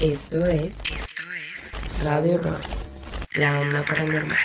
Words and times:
Esto 0.00 0.46
es, 0.46 0.78
Esto 0.78 1.22
es 1.36 2.02
Radio 2.02 2.38
Rock, 2.38 2.58
la 3.36 3.60
onda 3.60 3.84
paranormal. 3.84 4.38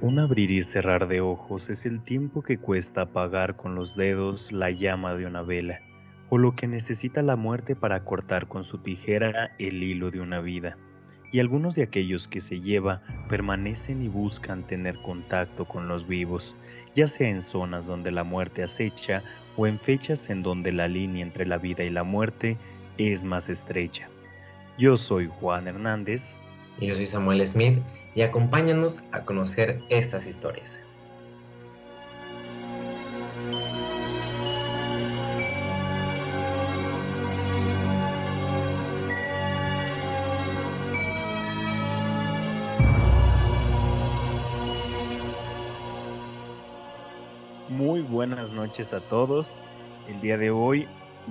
Un 0.00 0.18
abrir 0.18 0.50
y 0.50 0.60
cerrar 0.64 1.06
de 1.06 1.20
ojos 1.20 1.70
es 1.70 1.86
el 1.86 2.02
tiempo 2.02 2.42
que 2.42 2.58
cuesta 2.58 3.02
apagar 3.02 3.54
con 3.54 3.76
los 3.76 3.94
dedos 3.94 4.50
la 4.50 4.72
llama 4.72 5.14
de 5.14 5.26
una 5.26 5.42
vela 5.42 5.80
o 6.30 6.38
lo 6.38 6.54
que 6.54 6.66
necesita 6.66 7.22
la 7.22 7.36
muerte 7.36 7.74
para 7.74 8.04
cortar 8.04 8.46
con 8.46 8.64
su 8.64 8.78
tijera 8.78 9.52
el 9.58 9.82
hilo 9.82 10.10
de 10.10 10.20
una 10.20 10.40
vida. 10.40 10.76
Y 11.30 11.40
algunos 11.40 11.74
de 11.74 11.82
aquellos 11.82 12.26
que 12.26 12.40
se 12.40 12.60
lleva 12.60 13.02
permanecen 13.28 14.02
y 14.02 14.08
buscan 14.08 14.66
tener 14.66 14.96
contacto 15.02 15.66
con 15.66 15.86
los 15.88 16.06
vivos, 16.06 16.56
ya 16.94 17.06
sea 17.06 17.28
en 17.28 17.42
zonas 17.42 17.86
donde 17.86 18.10
la 18.10 18.24
muerte 18.24 18.62
acecha 18.62 19.22
o 19.56 19.66
en 19.66 19.78
fechas 19.78 20.30
en 20.30 20.42
donde 20.42 20.72
la 20.72 20.88
línea 20.88 21.22
entre 21.22 21.44
la 21.44 21.58
vida 21.58 21.84
y 21.84 21.90
la 21.90 22.02
muerte 22.02 22.56
es 22.96 23.24
más 23.24 23.48
estrecha. 23.48 24.08
Yo 24.78 24.96
soy 24.96 25.28
Juan 25.40 25.66
Hernández. 25.66 26.38
Y 26.80 26.86
yo 26.86 26.94
soy 26.94 27.06
Samuel 27.06 27.46
Smith 27.46 27.78
y 28.14 28.22
acompáñanos 28.22 29.02
a 29.12 29.24
conocer 29.24 29.80
estas 29.90 30.26
historias. 30.26 30.80
Buenas 48.18 48.50
noches 48.50 48.92
a 48.94 49.00
todos. 49.00 49.60
El 50.08 50.20
día 50.20 50.36
de 50.36 50.50
hoy 50.50 50.88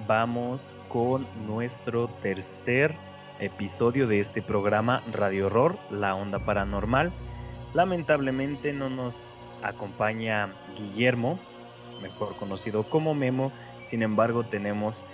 vamos 0.07 0.77
con 0.87 1.27
nuestro 1.45 2.07
tercer 2.21 2.95
episodio 3.41 4.07
de 4.07 4.19
este 4.21 4.41
programa 4.41 5.03
Radio 5.11 5.47
Horror, 5.47 5.77
La 5.91 6.15
Onda 6.15 6.39
Paranormal. 6.39 7.11
Lamentablemente 7.73 8.71
no 8.71 8.89
nos 8.89 9.37
acompaña 9.63 10.53
Guillermo, 10.77 11.37
mejor 12.01 12.37
conocido 12.37 12.83
como 12.83 13.13
Memo, 13.13 13.51
sin 13.81 14.01
embargo 14.01 14.45
tenemos 14.45 15.05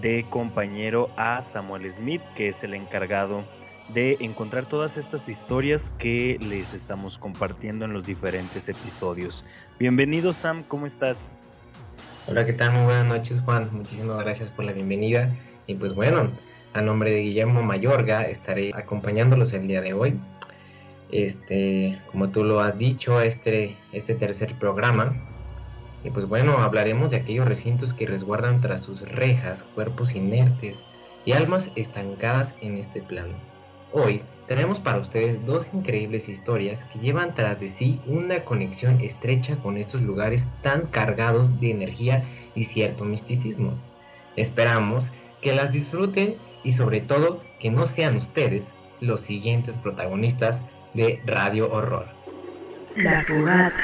de 0.00 0.26
compañero 0.28 1.10
a 1.16 1.40
Samuel 1.42 1.88
Smith, 1.92 2.22
que 2.34 2.48
es 2.48 2.64
el 2.64 2.74
encargado 2.74 3.44
de 3.88 4.16
encontrar 4.20 4.66
todas 4.66 4.96
estas 4.96 5.28
historias 5.28 5.92
que 5.98 6.38
les 6.40 6.72
estamos 6.72 7.18
compartiendo 7.18 7.84
en 7.84 7.92
los 7.92 8.06
diferentes 8.06 8.68
episodios. 8.68 9.44
Bienvenido 9.78 10.32
Sam, 10.32 10.62
¿cómo 10.62 10.86
estás? 10.86 11.30
Hola, 12.26 12.46
¿qué 12.46 12.54
tal? 12.54 12.72
Muy 12.72 12.84
buenas 12.84 13.06
noches 13.06 13.40
Juan, 13.42 13.68
muchísimas 13.72 14.18
gracias 14.20 14.50
por 14.50 14.64
la 14.64 14.72
bienvenida 14.72 15.34
y 15.66 15.74
pues 15.74 15.94
bueno, 15.94 16.30
a 16.72 16.80
nombre 16.80 17.10
de 17.10 17.20
Guillermo 17.20 17.62
Mayorga 17.62 18.22
estaré 18.22 18.70
acompañándolos 18.74 19.52
el 19.52 19.68
día 19.68 19.80
de 19.80 19.92
hoy. 19.92 20.18
Este, 21.10 22.00
como 22.10 22.30
tú 22.30 22.42
lo 22.42 22.60
has 22.60 22.78
dicho, 22.78 23.20
este, 23.20 23.76
este 23.92 24.14
tercer 24.14 24.58
programa 24.58 25.12
y 26.02 26.10
pues 26.10 26.26
bueno, 26.26 26.58
hablaremos 26.58 27.10
de 27.10 27.16
aquellos 27.16 27.46
recintos 27.46 27.94
que 27.94 28.06
resguardan 28.06 28.60
tras 28.60 28.82
sus 28.82 29.02
rejas 29.02 29.62
cuerpos 29.62 30.14
inertes 30.14 30.86
y 31.24 31.32
almas 31.32 31.72
estancadas 31.76 32.54
en 32.60 32.76
este 32.76 33.02
plano. 33.02 33.34
Hoy 33.96 34.22
tenemos 34.48 34.80
para 34.80 34.98
ustedes 34.98 35.46
dos 35.46 35.72
increíbles 35.72 36.28
historias 36.28 36.82
que 36.84 36.98
llevan 36.98 37.32
tras 37.36 37.60
de 37.60 37.68
sí 37.68 38.00
una 38.06 38.40
conexión 38.44 39.00
estrecha 39.00 39.58
con 39.58 39.76
estos 39.76 40.02
lugares 40.02 40.48
tan 40.62 40.88
cargados 40.88 41.60
de 41.60 41.70
energía 41.70 42.28
y 42.56 42.64
cierto 42.64 43.04
misticismo. 43.04 43.78
Esperamos 44.34 45.12
que 45.40 45.54
las 45.54 45.70
disfruten 45.70 46.34
y 46.64 46.72
sobre 46.72 47.02
todo 47.02 47.40
que 47.60 47.70
no 47.70 47.86
sean 47.86 48.16
ustedes 48.16 48.74
los 48.98 49.20
siguientes 49.20 49.78
protagonistas 49.78 50.62
de 50.92 51.22
Radio 51.24 51.72
Horror. 51.72 52.08
La 52.96 53.22
fogata. 53.22 53.76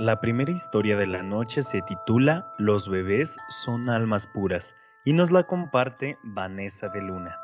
La 0.00 0.20
primera 0.20 0.52
historia 0.52 0.96
de 0.96 1.08
la 1.08 1.24
noche 1.24 1.60
se 1.60 1.82
titula 1.82 2.46
Los 2.56 2.88
bebés 2.88 3.36
son 3.48 3.90
almas 3.90 4.28
puras 4.28 4.76
y 5.04 5.12
nos 5.12 5.32
la 5.32 5.42
comparte 5.42 6.18
Vanessa 6.22 6.88
de 6.88 7.02
Luna. 7.02 7.36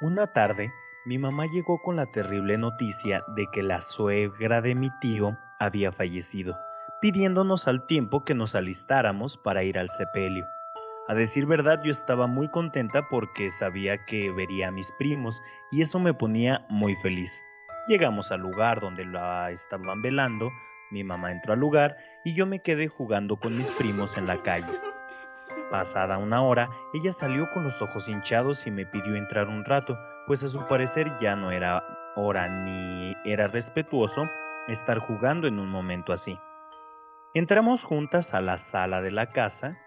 Una 0.00 0.28
tarde, 0.28 0.72
mi 1.04 1.18
mamá 1.18 1.44
llegó 1.44 1.78
con 1.82 1.96
la 1.96 2.06
terrible 2.06 2.56
noticia 2.56 3.22
de 3.36 3.46
que 3.52 3.62
la 3.62 3.82
suegra 3.82 4.62
de 4.62 4.74
mi 4.74 4.88
tío 4.98 5.36
había 5.60 5.92
fallecido, 5.92 6.56
pidiéndonos 7.02 7.68
al 7.68 7.84
tiempo 7.84 8.24
que 8.24 8.34
nos 8.34 8.54
alistáramos 8.54 9.36
para 9.36 9.62
ir 9.62 9.78
al 9.78 9.90
sepelio. 9.90 10.46
A 11.06 11.12
decir 11.12 11.44
verdad, 11.44 11.82
yo 11.84 11.90
estaba 11.90 12.26
muy 12.28 12.48
contenta 12.48 13.06
porque 13.10 13.50
sabía 13.50 14.06
que 14.06 14.32
vería 14.32 14.68
a 14.68 14.72
mis 14.72 14.90
primos 14.98 15.38
y 15.70 15.82
eso 15.82 15.98
me 16.00 16.14
ponía 16.14 16.64
muy 16.70 16.96
feliz. 16.96 17.42
Llegamos 17.88 18.30
al 18.32 18.40
lugar 18.40 18.80
donde 18.82 19.06
la 19.06 19.50
estaban 19.50 20.02
velando, 20.02 20.52
mi 20.90 21.04
mamá 21.04 21.32
entró 21.32 21.54
al 21.54 21.58
lugar 21.58 21.96
y 22.22 22.34
yo 22.34 22.44
me 22.44 22.60
quedé 22.60 22.86
jugando 22.86 23.38
con 23.38 23.56
mis 23.56 23.70
primos 23.70 24.18
en 24.18 24.26
la 24.26 24.36
calle. 24.42 24.78
Pasada 25.70 26.18
una 26.18 26.42
hora, 26.42 26.68
ella 26.92 27.12
salió 27.12 27.48
con 27.50 27.64
los 27.64 27.80
ojos 27.80 28.10
hinchados 28.10 28.66
y 28.66 28.70
me 28.70 28.84
pidió 28.84 29.16
entrar 29.16 29.48
un 29.48 29.64
rato, 29.64 29.96
pues 30.26 30.44
a 30.44 30.48
su 30.48 30.66
parecer 30.68 31.10
ya 31.18 31.34
no 31.34 31.50
era 31.50 31.82
hora 32.14 32.46
ni 32.46 33.16
era 33.24 33.48
respetuoso 33.48 34.28
estar 34.68 34.98
jugando 34.98 35.48
en 35.48 35.58
un 35.58 35.70
momento 35.70 36.12
así. 36.12 36.38
Entramos 37.32 37.84
juntas 37.84 38.34
a 38.34 38.42
la 38.42 38.58
sala 38.58 39.00
de 39.00 39.12
la 39.12 39.30
casa, 39.30 39.78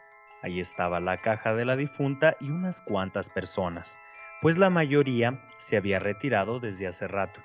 ahí 0.41 0.59
estaba 0.59 1.00
la 1.00 1.17
caja 1.17 1.53
de 1.53 1.66
la 1.66 1.75
difunta 1.75 2.35
y 2.40 2.50
unas 2.50 2.81
cuantas 2.81 3.29
personas, 3.29 4.00
pues 4.41 4.57
la 4.57 4.72
mayoría 4.72 5.40
se 5.57 5.78
había 5.78 6.00
retirado 6.00 6.59
desde 6.59 6.88
hace 6.88 7.07
rato. 7.07 7.41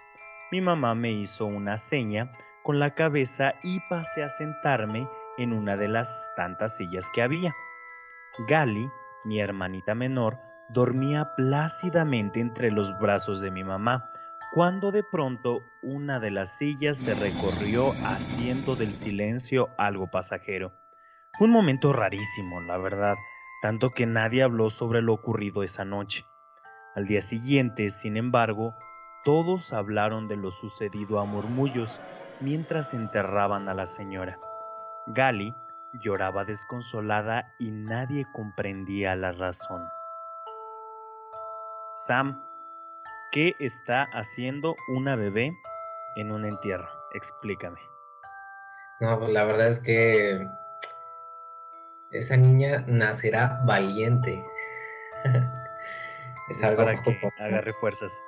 Mi 0.52 0.60
mamá 0.60 0.94
me 0.94 1.10
hizo 1.10 1.44
una 1.44 1.76
seña 1.76 2.30
con 2.62 2.78
la 2.78 2.94
cabeza 2.94 3.54
y 3.64 3.80
pasé 3.88 4.22
a 4.22 4.28
sentarme 4.28 5.08
en 5.38 5.52
una 5.52 5.76
de 5.76 5.88
las 5.88 6.32
tantas 6.36 6.76
sillas 6.76 7.10
que 7.12 7.22
había. 7.22 7.54
Gali, 8.46 8.88
mi 9.24 9.40
hermanita 9.40 9.96
menor, 9.96 10.38
dormía 10.68 11.34
plácidamente 11.36 12.40
entre 12.40 12.70
los 12.70 12.96
brazos 13.00 13.40
de 13.40 13.50
mi 13.50 13.64
mamá, 13.64 14.10
cuando 14.52 14.92
de 14.92 15.02
pronto 15.02 15.62
una 15.82 16.20
de 16.20 16.30
las 16.30 16.58
sillas 16.58 16.98
se 16.98 17.14
recorrió 17.14 17.94
haciendo 18.04 18.76
del 18.76 18.94
silencio 18.94 19.70
algo 19.78 20.08
pasajero. 20.10 20.72
Un 21.40 21.50
momento 21.50 21.92
rarísimo, 21.92 22.60
la 22.60 22.78
verdad, 22.78 23.16
tanto 23.62 23.90
que 23.90 24.06
nadie 24.06 24.44
habló 24.44 24.70
sobre 24.70 25.02
lo 25.02 25.14
ocurrido 25.14 25.64
esa 25.64 25.84
noche. 25.84 26.24
Al 26.94 27.06
día 27.06 27.20
siguiente, 27.20 27.88
sin 27.88 28.16
embargo, 28.16 28.76
todos 29.26 29.72
hablaron 29.72 30.28
de 30.28 30.36
lo 30.36 30.52
sucedido 30.52 31.18
a 31.18 31.24
murmullos 31.24 32.00
mientras 32.38 32.94
enterraban 32.94 33.68
a 33.68 33.74
la 33.74 33.86
señora. 33.86 34.38
Gali 35.08 35.52
lloraba 35.94 36.44
desconsolada 36.44 37.52
y 37.58 37.72
nadie 37.72 38.24
comprendía 38.32 39.16
la 39.16 39.32
razón. 39.32 39.82
Sam, 41.94 42.40
¿qué 43.32 43.56
está 43.58 44.04
haciendo 44.12 44.76
una 44.94 45.16
bebé 45.16 45.52
en 46.14 46.30
un 46.30 46.44
entierro? 46.44 46.88
Explícame. 47.12 47.80
No, 49.00 49.18
pues 49.18 49.32
la 49.32 49.42
verdad 49.42 49.66
es 49.66 49.80
que 49.80 50.38
esa 52.12 52.36
niña 52.36 52.84
nacerá 52.86 53.60
valiente. 53.64 54.44
es, 56.48 56.62
algo 56.62 56.84
para 56.84 57.02
que 57.02 57.18
agarre 57.40 57.72
fuerzas 57.72 58.22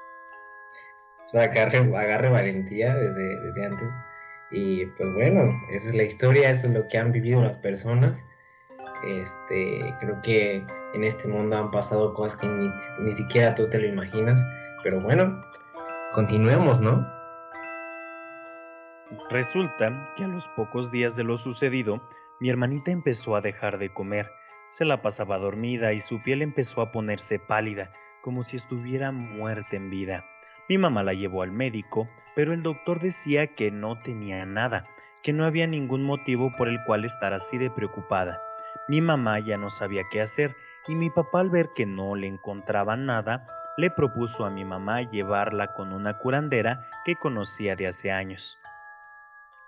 agarre, 1.35 1.79
agarre 1.79 2.29
valentía 2.29 2.95
desde, 2.95 3.41
desde 3.41 3.67
antes. 3.67 3.97
Y 4.51 4.87
pues 4.87 5.13
bueno, 5.15 5.45
esa 5.71 5.89
es 5.89 5.95
la 5.95 6.05
historia, 6.05 6.51
eso 6.51 6.69
es 6.69 6.75
lo 6.75 6.89
que 6.89 6.99
han 6.99 7.13
vivido 7.13 7.43
las 7.43 7.59
personas. 7.59 8.25
Este, 9.07 9.95
creo 10.01 10.21
que 10.23 10.65
en 10.95 11.05
este 11.05 11.29
mundo 11.29 11.57
han 11.57 11.71
pasado 11.71 12.15
cosas 12.15 12.41
que 12.41 12.47
ni, 12.47 12.71
ni 13.01 13.13
siquiera 13.13 13.55
tú 13.55 13.69
te 13.69 13.79
lo 13.79 13.87
imaginas. 13.87 14.41
Pero 14.83 15.01
bueno, 15.01 15.43
continuemos, 16.13 16.81
¿no? 16.81 17.07
Resulta 19.31 20.13
que 20.17 20.25
a 20.25 20.29
los 20.29 20.49
pocos 20.49 20.91
días 20.91 21.17
de 21.17 21.25
lo 21.25 21.37
sucedido, 21.37 22.01
mi 22.41 22.51
hermanita 22.51 22.91
empezó 22.91 23.37
a 23.37 23.41
dejar 23.41 23.79
de 23.79 23.93
comer, 23.93 24.31
Se 24.71 24.85
la 24.85 25.01
pasaba 25.01 25.39
dormida 25.39 25.95
y 25.95 26.01
su 26.01 26.23
piel 26.23 26.43
empezó 26.43 26.83
a 26.83 26.93
ponerse 26.93 27.39
pálida, 27.39 27.91
como 28.21 28.43
si 28.43 28.57
estuviera 28.57 29.13
muerta 29.13 29.77
en 29.77 29.89
vida. 29.89 30.25
Mi 30.69 30.77
mamá 30.77 31.03
la 31.03 31.15
llevó 31.15 31.43
al 31.43 31.51
médico, 31.51 32.11
pero 32.37 32.53
el 32.53 32.63
doctor 32.63 33.01
decía 33.01 33.47
que 33.47 33.71
no 33.71 34.03
tenía 34.03 34.45
nada, 34.45 34.85
que 35.23 35.33
no 35.33 35.45
había 35.45 35.67
ningún 35.67 36.05
motivo 36.05 36.53
por 36.59 36.69
el 36.69 36.79
cual 36.85 37.07
estar 37.07 37.33
así 37.33 37.57
de 37.57 37.71
preocupada. 37.71 38.39
Mi 38.87 39.01
mamá 39.01 39.39
ya 39.39 39.57
no 39.57 39.71
sabía 39.71 40.03
qué 40.11 40.21
hacer 40.21 40.55
y 40.87 40.95
mi 40.95 41.09
papá 41.09 41.41
al 41.41 41.49
ver 41.49 41.71
que 41.75 41.87
no 41.87 42.15
le 42.17 42.27
encontraba 42.27 42.99
nada, 42.99 43.47
le 43.79 43.91
propuso 43.91 44.45
a 44.45 44.51
mi 44.51 44.65
mamá 44.65 45.03
llevarla 45.03 45.73
con 45.73 45.93
una 45.93 46.19
curandera 46.19 46.87
que 47.05 47.17
conocía 47.17 47.75
de 47.75 47.87
hace 47.87 48.13
años. 48.13 48.59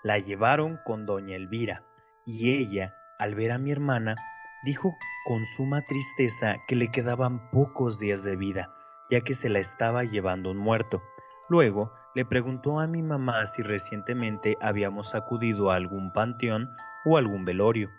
La 0.02 0.18
llevaron 0.18 0.78
con 0.84 1.06
doña 1.06 1.36
Elvira 1.36 1.82
y 2.26 2.54
ella, 2.54 2.94
al 3.18 3.34
ver 3.34 3.52
a 3.52 3.58
mi 3.58 3.72
hermana, 3.72 4.16
dijo 4.64 4.98
con 5.26 5.46
suma 5.46 5.80
tristeza 5.82 6.56
que 6.68 6.76
le 6.76 6.90
quedaban 6.90 7.50
pocos 7.50 7.98
días 7.98 8.22
de 8.24 8.36
vida, 8.36 8.70
ya 9.10 9.20
que 9.20 9.34
se 9.34 9.48
la 9.48 9.58
estaba 9.58 10.04
llevando 10.04 10.50
un 10.50 10.56
muerto. 10.56 11.02
Luego 11.48 11.92
le 12.14 12.24
preguntó 12.24 12.80
a 12.80 12.86
mi 12.86 13.02
mamá 13.02 13.44
si 13.46 13.62
recientemente 13.62 14.56
habíamos 14.60 15.14
acudido 15.14 15.70
a 15.70 15.76
algún 15.76 16.12
panteón 16.12 16.70
o 17.04 17.16
algún 17.16 17.44
velorio. 17.44 17.90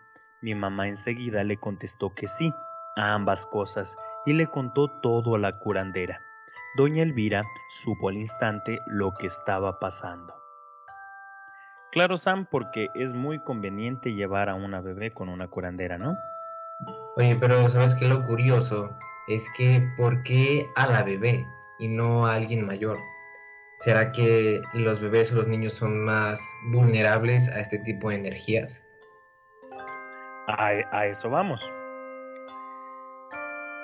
Mi 0.41 0.55
mamá 0.55 0.87
enseguida 0.87 1.43
le 1.43 1.57
contestó 1.57 2.13
que 2.13 2.27
sí, 2.27 2.53
a 2.95 3.13
ambas 3.13 3.45
cosas, 3.45 3.95
y 4.25 4.33
le 4.33 4.47
contó 4.47 4.87
todo 5.01 5.35
a 5.35 5.39
la 5.39 5.59
curandera. 5.59 6.21
Doña 6.75 7.03
Elvira 7.03 7.43
supo 7.69 8.09
al 8.09 8.17
instante 8.17 8.81
lo 8.87 9.13
que 9.13 9.27
estaba 9.27 9.79
pasando. 9.79 10.33
Claro, 11.91 12.15
Sam, 12.15 12.47
porque 12.49 12.89
es 12.95 13.13
muy 13.13 13.39
conveniente 13.39 14.13
llevar 14.13 14.47
a 14.47 14.55
una 14.55 14.79
bebé 14.79 15.11
con 15.11 15.27
una 15.27 15.49
curandera, 15.49 15.97
¿no? 15.97 16.17
Oye, 17.17 17.35
pero 17.35 17.69
¿sabes 17.69 17.95
qué? 17.95 18.07
Lo 18.07 18.25
curioso 18.25 18.95
es 19.35 19.49
que 19.55 19.81
¿por 19.97 20.23
qué 20.23 20.69
a 20.75 20.87
la 20.87 21.03
bebé 21.03 21.47
y 21.79 21.87
no 21.87 22.25
a 22.25 22.35
alguien 22.35 22.65
mayor? 22.65 22.99
¿Será 23.79 24.11
que 24.11 24.61
los 24.73 24.99
bebés 24.99 25.31
o 25.31 25.35
los 25.35 25.47
niños 25.47 25.73
son 25.73 26.05
más 26.05 26.39
vulnerables 26.71 27.49
a 27.49 27.61
este 27.61 27.79
tipo 27.79 28.09
de 28.09 28.17
energías? 28.17 28.87
A, 30.47 31.05
eso 31.05 31.29
vamos. 31.29 31.73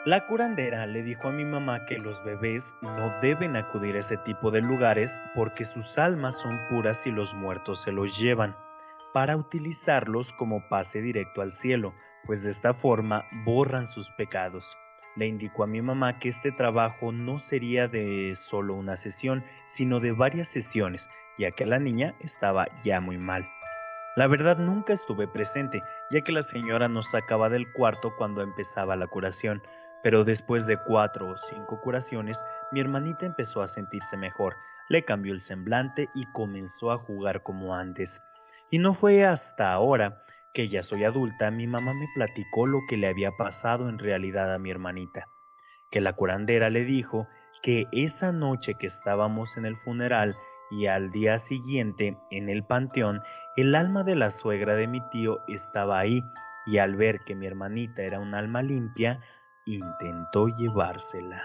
La 0.06 0.26
curandera 0.28 0.86
le 0.86 1.02
dijo 1.04 1.30
a 1.30 1.32
mi 1.32 1.46
mamá 1.46 1.86
que 1.86 1.98
los 1.98 2.24
bebés 2.24 2.76
no 2.82 3.20
deben 3.22 3.56
acudir 3.56 3.96
a 3.96 4.00
ese 4.00 4.18
tipo 4.18 4.52
de 4.52 4.62
lugares 4.62 5.22
porque 5.34 5.66
sus 5.66 5.98
almas 5.98 6.40
son 6.40 6.60
puras 6.70 7.08
y 7.08 7.12
los 7.12 7.34
muertos 7.34 7.82
se 7.82 7.92
los 7.92 8.18
llevan, 8.20 8.56
para 9.14 9.36
utilizarlos 9.36 10.32
como 10.34 10.68
pase 10.70 11.02
directo 11.02 11.42
al 11.42 11.52
cielo, 11.52 11.96
pues 12.26 12.44
de 12.44 12.52
esta 12.52 12.74
forma 12.74 13.26
borran 13.46 13.86
sus 13.86 14.12
pecados. 14.12 14.78
Le 15.18 15.26
indicó 15.26 15.64
a 15.64 15.68
mi 15.68 15.82
mamá 15.82 16.20
que 16.20 16.30
este 16.30 16.52
trabajo 16.52 17.12
no 17.12 17.40
sería 17.40 17.88
de 17.88 18.34
solo 18.36 18.76
una 18.76 18.98
sesión, 18.98 19.44
sino 19.66 20.00
de 20.00 20.12
varias 20.12 20.48
sesiones, 20.48 21.10
ya 21.40 21.50
que 21.50 21.66
la 21.66 21.80
niña 21.80 22.16
estaba 22.20 22.68
ya 22.84 23.02
muy 23.02 23.18
mal. 23.18 23.50
La 24.16 24.28
verdad 24.28 24.60
nunca 24.60 24.94
estuve 24.94 25.28
presente, 25.28 25.82
ya 26.12 26.22
que 26.22 26.32
la 26.32 26.44
señora 26.44 26.88
nos 26.88 27.10
sacaba 27.10 27.50
del 27.50 27.72
cuarto 27.74 28.14
cuando 28.16 28.44
empezaba 28.44 28.96
la 28.96 29.08
curación, 29.08 29.64
pero 30.04 30.24
después 30.24 30.68
de 30.68 30.78
cuatro 30.78 31.32
o 31.32 31.38
cinco 31.38 31.82
curaciones, 31.82 32.46
mi 32.72 32.80
hermanita 32.80 33.26
empezó 33.26 33.64
a 33.64 33.68
sentirse 33.68 34.18
mejor, 34.18 34.56
le 34.88 35.04
cambió 35.04 35.34
el 35.34 35.40
semblante 35.40 36.10
y 36.14 36.26
comenzó 36.32 36.92
a 36.92 37.00
jugar 37.00 37.42
como 37.42 37.74
antes. 37.74 38.22
Y 38.70 38.78
no 38.78 38.94
fue 38.94 39.26
hasta 39.26 39.72
ahora 39.74 40.24
que 40.58 40.70
ya 40.70 40.82
soy 40.82 41.04
adulta, 41.04 41.52
mi 41.52 41.68
mamá 41.68 41.94
me 41.94 42.08
platicó 42.16 42.66
lo 42.66 42.80
que 42.90 42.98
le 42.98 43.06
había 43.06 43.38
pasado 43.38 43.90
en 43.90 44.00
realidad 44.00 44.52
a 44.52 44.58
mi 44.58 44.72
hermanita, 44.72 45.30
que 45.92 46.02
la 46.02 46.14
curandera 46.14 46.72
le 46.72 46.84
dijo 46.84 47.28
que 47.62 47.86
esa 47.92 48.32
noche 48.32 48.74
que 48.74 48.88
estábamos 48.88 49.56
en 49.58 49.68
el 49.68 49.76
funeral 49.76 50.36
y 50.72 50.88
al 50.88 51.12
día 51.12 51.38
siguiente 51.38 52.18
en 52.32 52.50
el 52.50 52.66
panteón, 52.66 53.22
el 53.56 53.76
alma 53.76 54.04
de 54.04 54.16
la 54.16 54.32
suegra 54.32 54.74
de 54.74 54.88
mi 54.88 55.00
tío 55.12 55.44
estaba 55.48 56.00
ahí 56.00 56.24
y 56.66 56.80
al 56.80 56.96
ver 56.96 57.20
que 57.20 57.36
mi 57.36 57.46
hermanita 57.46 58.02
era 58.02 58.20
un 58.20 58.34
alma 58.34 58.64
limpia, 58.64 59.20
intentó 59.64 60.48
llevársela. 60.48 61.40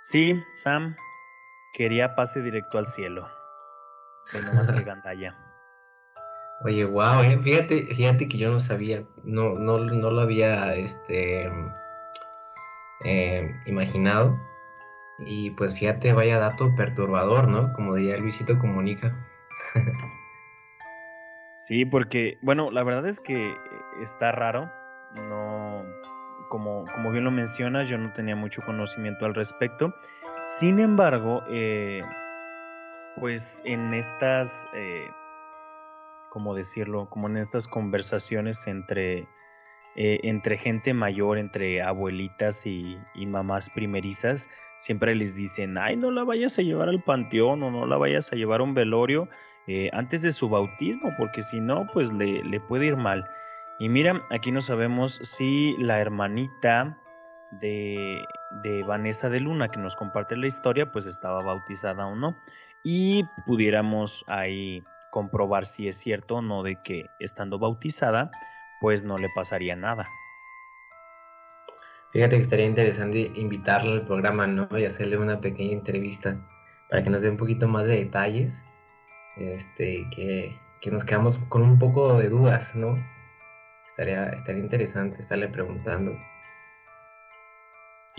Sí, 0.00 0.42
Sam, 0.54 0.96
quería 1.74 2.14
pase 2.14 2.40
directo 2.40 2.78
al 2.78 2.86
cielo. 2.86 3.28
Pero 4.32 4.54
más 4.54 4.70
que 4.70 4.82
gandalla. 4.84 5.45
Oye, 6.60 6.84
wow, 6.84 7.22
eh, 7.22 7.38
fíjate, 7.42 7.94
fíjate 7.94 8.28
que 8.28 8.38
yo 8.38 8.50
no 8.50 8.60
sabía, 8.60 9.04
no, 9.24 9.54
no, 9.54 9.78
no 9.78 10.10
lo 10.10 10.20
había 10.22 10.74
este, 10.74 11.50
eh, 13.04 13.54
imaginado. 13.66 14.40
Y 15.18 15.50
pues 15.50 15.74
fíjate, 15.74 16.12
vaya 16.12 16.38
dato 16.38 16.74
perturbador, 16.74 17.48
¿no? 17.48 17.72
Como 17.72 17.94
diría 17.94 18.18
Luisito 18.18 18.58
Comunica. 18.58 19.16
Sí, 21.58 21.84
porque, 21.84 22.38
bueno, 22.42 22.70
la 22.70 22.84
verdad 22.84 23.06
es 23.06 23.18
que 23.18 23.56
está 24.00 24.30
raro. 24.30 24.70
No, 25.28 25.84
como, 26.48 26.84
como 26.94 27.10
bien 27.10 27.24
lo 27.24 27.30
mencionas, 27.30 27.88
yo 27.88 27.98
no 27.98 28.12
tenía 28.12 28.36
mucho 28.36 28.62
conocimiento 28.62 29.24
al 29.24 29.34
respecto. 29.34 29.94
Sin 30.42 30.78
embargo, 30.78 31.42
eh, 31.48 32.02
pues 33.16 33.62
en 33.64 33.94
estas, 33.94 34.68
eh, 34.74 35.10
¿cómo 36.36 36.54
decirlo? 36.54 37.08
Como 37.08 37.28
en 37.30 37.38
estas 37.38 37.66
conversaciones 37.66 38.66
entre, 38.66 39.20
eh, 39.96 40.20
entre 40.22 40.58
gente 40.58 40.92
mayor, 40.92 41.38
entre 41.38 41.80
abuelitas 41.80 42.66
y, 42.66 42.98
mamás 43.26 43.70
primerizas, 43.70 44.50
siempre 44.76 45.14
les 45.14 45.34
dicen, 45.34 45.78
ay, 45.78 45.96
no 45.96 46.10
la 46.10 46.24
vayas 46.24 46.58
a 46.58 46.62
llevar 46.62 46.90
al 46.90 47.02
panteón 47.02 47.62
o 47.62 47.70
no 47.70 47.86
la 47.86 47.96
vayas 47.96 48.30
a 48.34 48.36
llevar 48.36 48.60
a 48.60 48.64
un 48.64 48.74
velorio 48.74 49.30
eh, 49.66 49.88
antes 49.94 50.20
de 50.20 50.30
su 50.30 50.50
bautismo, 50.50 51.08
porque 51.16 51.40
si 51.40 51.58
no, 51.58 51.86
pues 51.94 52.12
le, 52.12 52.44
le, 52.44 52.60
puede 52.60 52.84
ir 52.84 52.96
mal. 52.96 53.26
Y 53.78 53.88
mira, 53.88 54.22
aquí 54.28 54.52
no 54.52 54.60
sabemos 54.60 55.18
si 55.22 55.74
la 55.78 56.00
hermanita 56.00 56.98
de, 57.62 58.22
de 58.62 58.82
Vanessa 58.82 59.30
de 59.30 59.40
Luna, 59.40 59.68
que 59.68 59.80
nos 59.80 59.96
comparte 59.96 60.36
la 60.36 60.48
historia, 60.48 60.92
pues 60.92 61.06
estaba 61.06 61.42
bautizada 61.42 62.06
o 62.06 62.14
no. 62.14 62.36
Y 62.82 63.24
pudiéramos 63.46 64.22
ahí 64.28 64.84
comprobar 65.16 65.64
si 65.64 65.88
es 65.88 65.96
cierto 65.96 66.34
o 66.34 66.42
no 66.42 66.62
de 66.62 66.76
que 66.82 67.06
estando 67.20 67.58
bautizada, 67.58 68.30
pues 68.82 69.02
no 69.02 69.16
le 69.16 69.30
pasaría 69.34 69.74
nada. 69.74 70.06
Fíjate 72.12 72.36
que 72.36 72.42
estaría 72.42 72.66
interesante 72.66 73.32
invitarla 73.34 73.92
al 73.92 74.04
programa, 74.04 74.46
¿no? 74.46 74.68
Y 74.72 74.84
hacerle 74.84 75.16
una 75.16 75.40
pequeña 75.40 75.72
entrevista 75.72 76.36
para 76.90 77.02
que 77.02 77.08
nos 77.08 77.22
dé 77.22 77.30
un 77.30 77.38
poquito 77.38 77.66
más 77.66 77.86
de 77.86 77.96
detalles. 77.96 78.62
Este, 79.38 80.06
que, 80.14 80.60
que 80.82 80.90
nos 80.90 81.02
quedamos 81.02 81.38
con 81.48 81.62
un 81.62 81.78
poco 81.78 82.18
de 82.18 82.28
dudas, 82.28 82.74
¿no? 82.74 82.98
Estaría, 83.88 84.26
estaría 84.26 84.62
interesante 84.62 85.22
estarle 85.22 85.48
preguntando. 85.48 86.14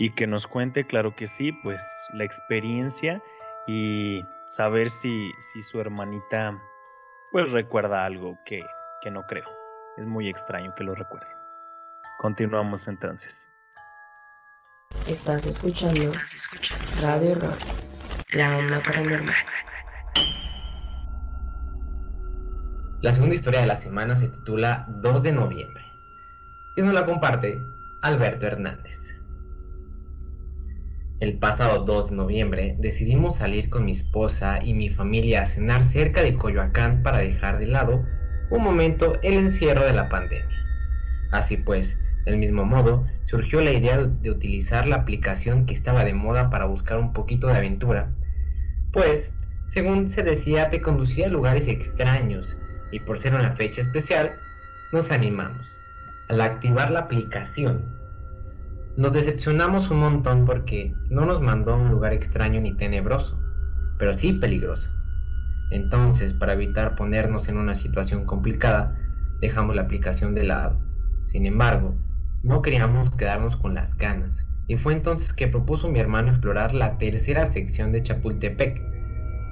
Y 0.00 0.16
que 0.16 0.26
nos 0.26 0.48
cuente, 0.48 0.84
claro 0.84 1.14
que 1.14 1.28
sí, 1.28 1.52
pues 1.62 2.08
la 2.12 2.24
experiencia 2.24 3.22
y 3.68 4.24
saber 4.48 4.90
si, 4.90 5.30
si 5.38 5.62
su 5.62 5.80
hermanita 5.80 6.60
pues 7.32 7.52
recuerda 7.52 8.04
algo 8.04 8.38
que, 8.44 8.62
que 9.02 9.10
no 9.10 9.26
creo. 9.26 9.48
Es 9.96 10.06
muy 10.06 10.28
extraño 10.28 10.74
que 10.74 10.84
lo 10.84 10.94
recuerde. 10.94 11.28
Continuamos 12.18 12.88
entonces. 12.88 13.48
Estás 15.06 15.46
escuchando 15.46 16.12
Radio 17.00 17.34
Rock, 17.34 17.58
la 18.32 18.56
onda 18.56 18.82
paranormal. 18.82 19.34
La 23.00 23.14
segunda 23.14 23.34
historia 23.34 23.60
de 23.60 23.66
la 23.66 23.76
semana 23.76 24.16
se 24.16 24.28
titula 24.28 24.86
2 24.88 25.22
de 25.22 25.32
noviembre 25.32 25.84
y 26.76 26.82
nos 26.82 26.92
la 26.94 27.06
comparte 27.06 27.64
Alberto 28.02 28.46
Hernández. 28.46 29.17
El 31.20 31.36
pasado 31.36 31.84
2 31.84 32.10
de 32.10 32.16
noviembre 32.16 32.76
decidimos 32.78 33.36
salir 33.36 33.70
con 33.70 33.84
mi 33.84 33.90
esposa 33.90 34.60
y 34.62 34.72
mi 34.74 34.88
familia 34.88 35.42
a 35.42 35.46
cenar 35.46 35.82
cerca 35.82 36.22
de 36.22 36.36
Coyoacán 36.36 37.02
para 37.02 37.18
dejar 37.18 37.58
de 37.58 37.66
lado 37.66 38.04
un 38.50 38.62
momento 38.62 39.18
el 39.22 39.34
encierro 39.34 39.84
de 39.84 39.94
la 39.94 40.08
pandemia. 40.08 40.64
Así 41.32 41.56
pues, 41.56 41.98
del 42.24 42.36
mismo 42.36 42.64
modo, 42.64 43.04
surgió 43.24 43.60
la 43.60 43.72
idea 43.72 43.98
de 43.98 44.30
utilizar 44.30 44.86
la 44.86 44.94
aplicación 44.94 45.66
que 45.66 45.74
estaba 45.74 46.04
de 46.04 46.14
moda 46.14 46.50
para 46.50 46.66
buscar 46.66 46.98
un 46.98 47.12
poquito 47.12 47.48
de 47.48 47.56
aventura, 47.56 48.14
pues, 48.92 49.34
según 49.64 50.08
se 50.08 50.22
decía, 50.22 50.70
te 50.70 50.80
conducía 50.80 51.26
a 51.26 51.30
lugares 51.30 51.66
extraños 51.66 52.58
y 52.92 53.00
por 53.00 53.18
ser 53.18 53.34
una 53.34 53.56
fecha 53.56 53.80
especial, 53.80 54.36
nos 54.92 55.10
animamos. 55.10 55.80
Al 56.28 56.40
activar 56.40 56.92
la 56.92 57.00
aplicación, 57.00 57.97
nos 58.98 59.12
decepcionamos 59.12 59.92
un 59.92 60.00
montón 60.00 60.44
porque 60.44 60.92
no 61.08 61.24
nos 61.24 61.40
mandó 61.40 61.74
a 61.74 61.76
un 61.76 61.88
lugar 61.88 62.12
extraño 62.12 62.60
ni 62.60 62.74
tenebroso, 62.74 63.38
pero 63.96 64.12
sí 64.12 64.32
peligroso. 64.32 64.90
Entonces, 65.70 66.34
para 66.34 66.54
evitar 66.54 66.96
ponernos 66.96 67.48
en 67.48 67.58
una 67.58 67.76
situación 67.76 68.24
complicada, 68.26 68.98
dejamos 69.40 69.76
la 69.76 69.82
aplicación 69.82 70.34
de 70.34 70.42
lado 70.42 70.80
Sin 71.26 71.46
embargo, 71.46 71.94
no 72.42 72.60
queríamos 72.60 73.08
quedarnos 73.10 73.54
con 73.54 73.72
las 73.72 73.96
ganas, 73.96 74.48
y 74.66 74.78
fue 74.78 74.94
entonces 74.94 75.32
que 75.32 75.46
propuso 75.46 75.88
mi 75.88 76.00
hermano 76.00 76.30
explorar 76.30 76.74
la 76.74 76.98
tercera 76.98 77.46
sección 77.46 77.92
de 77.92 78.02
Chapultepec, 78.02 78.82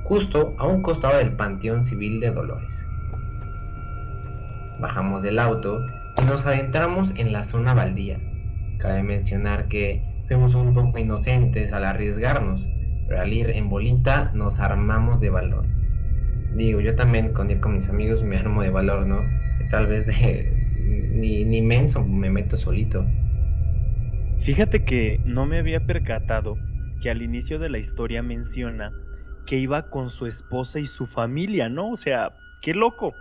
justo 0.03 0.57
a 0.59 0.67
un 0.67 0.83
costado 0.83 1.19
del 1.19 1.37
Panteón 1.37 1.85
Civil 1.85 2.19
de 2.19 2.33
Dolores. 2.33 2.85
Bajamos 4.81 5.23
del 5.23 5.39
auto 5.39 5.87
y 6.21 6.25
nos 6.25 6.47
adentramos 6.47 7.15
en 7.15 7.33
la 7.33 7.45
zona 7.45 7.75
baldía. 7.75 8.19
Cabe 8.79 9.03
mencionar 9.03 9.69
que 9.69 10.03
fuimos 10.29 10.55
un 10.55 10.75
poco 10.75 10.99
inocentes 10.99 11.73
al 11.73 11.85
arriesgarnos, 11.85 12.69
pero 13.09 13.21
al 13.21 13.33
ir 13.33 13.51
en 13.51 13.69
bolita 13.69 14.33
nos 14.35 14.61
armamos 14.61 15.21
de 15.21 15.31
valor. 15.31 15.67
Digo, 16.55 16.81
yo 16.81 16.95
también 16.95 17.33
con 17.33 17.51
ir 17.51 17.61
con 17.61 17.75
mis 17.75 17.89
amigos 17.89 18.23
me 18.23 18.37
armo 18.37 18.63
de 18.63 18.71
valor, 18.71 19.07
¿no? 19.07 19.21
Tal 19.71 19.87
vez 19.87 20.07
ni, 20.77 21.45
ni 21.45 21.63
menso 21.63 22.05
me 22.05 22.31
meto 22.31 22.57
solito. 22.57 23.05
Fíjate 24.39 24.85
que 24.85 25.21
no 25.25 25.47
me 25.47 25.59
había 25.59 25.87
percatado 25.87 26.57
que 27.01 27.11
al 27.11 27.23
inicio 27.23 27.59
de 27.59 27.71
la 27.71 27.79
historia 27.79 28.23
menciona 28.23 28.93
que 29.47 29.57
iba 29.57 29.89
con 29.89 30.11
su 30.11 30.27
esposa 30.27 30.81
y 30.81 30.87
su 30.87 31.07
familia, 31.07 31.69
¿no? 31.69 31.91
O 31.91 31.97
sea, 31.97 32.37
qué 32.61 32.75
loco. 32.75 33.15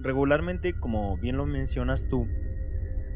Regularmente, 0.00 0.74
como 0.78 1.16
bien 1.18 1.36
lo 1.36 1.46
mencionas 1.46 2.08
tú, 2.08 2.26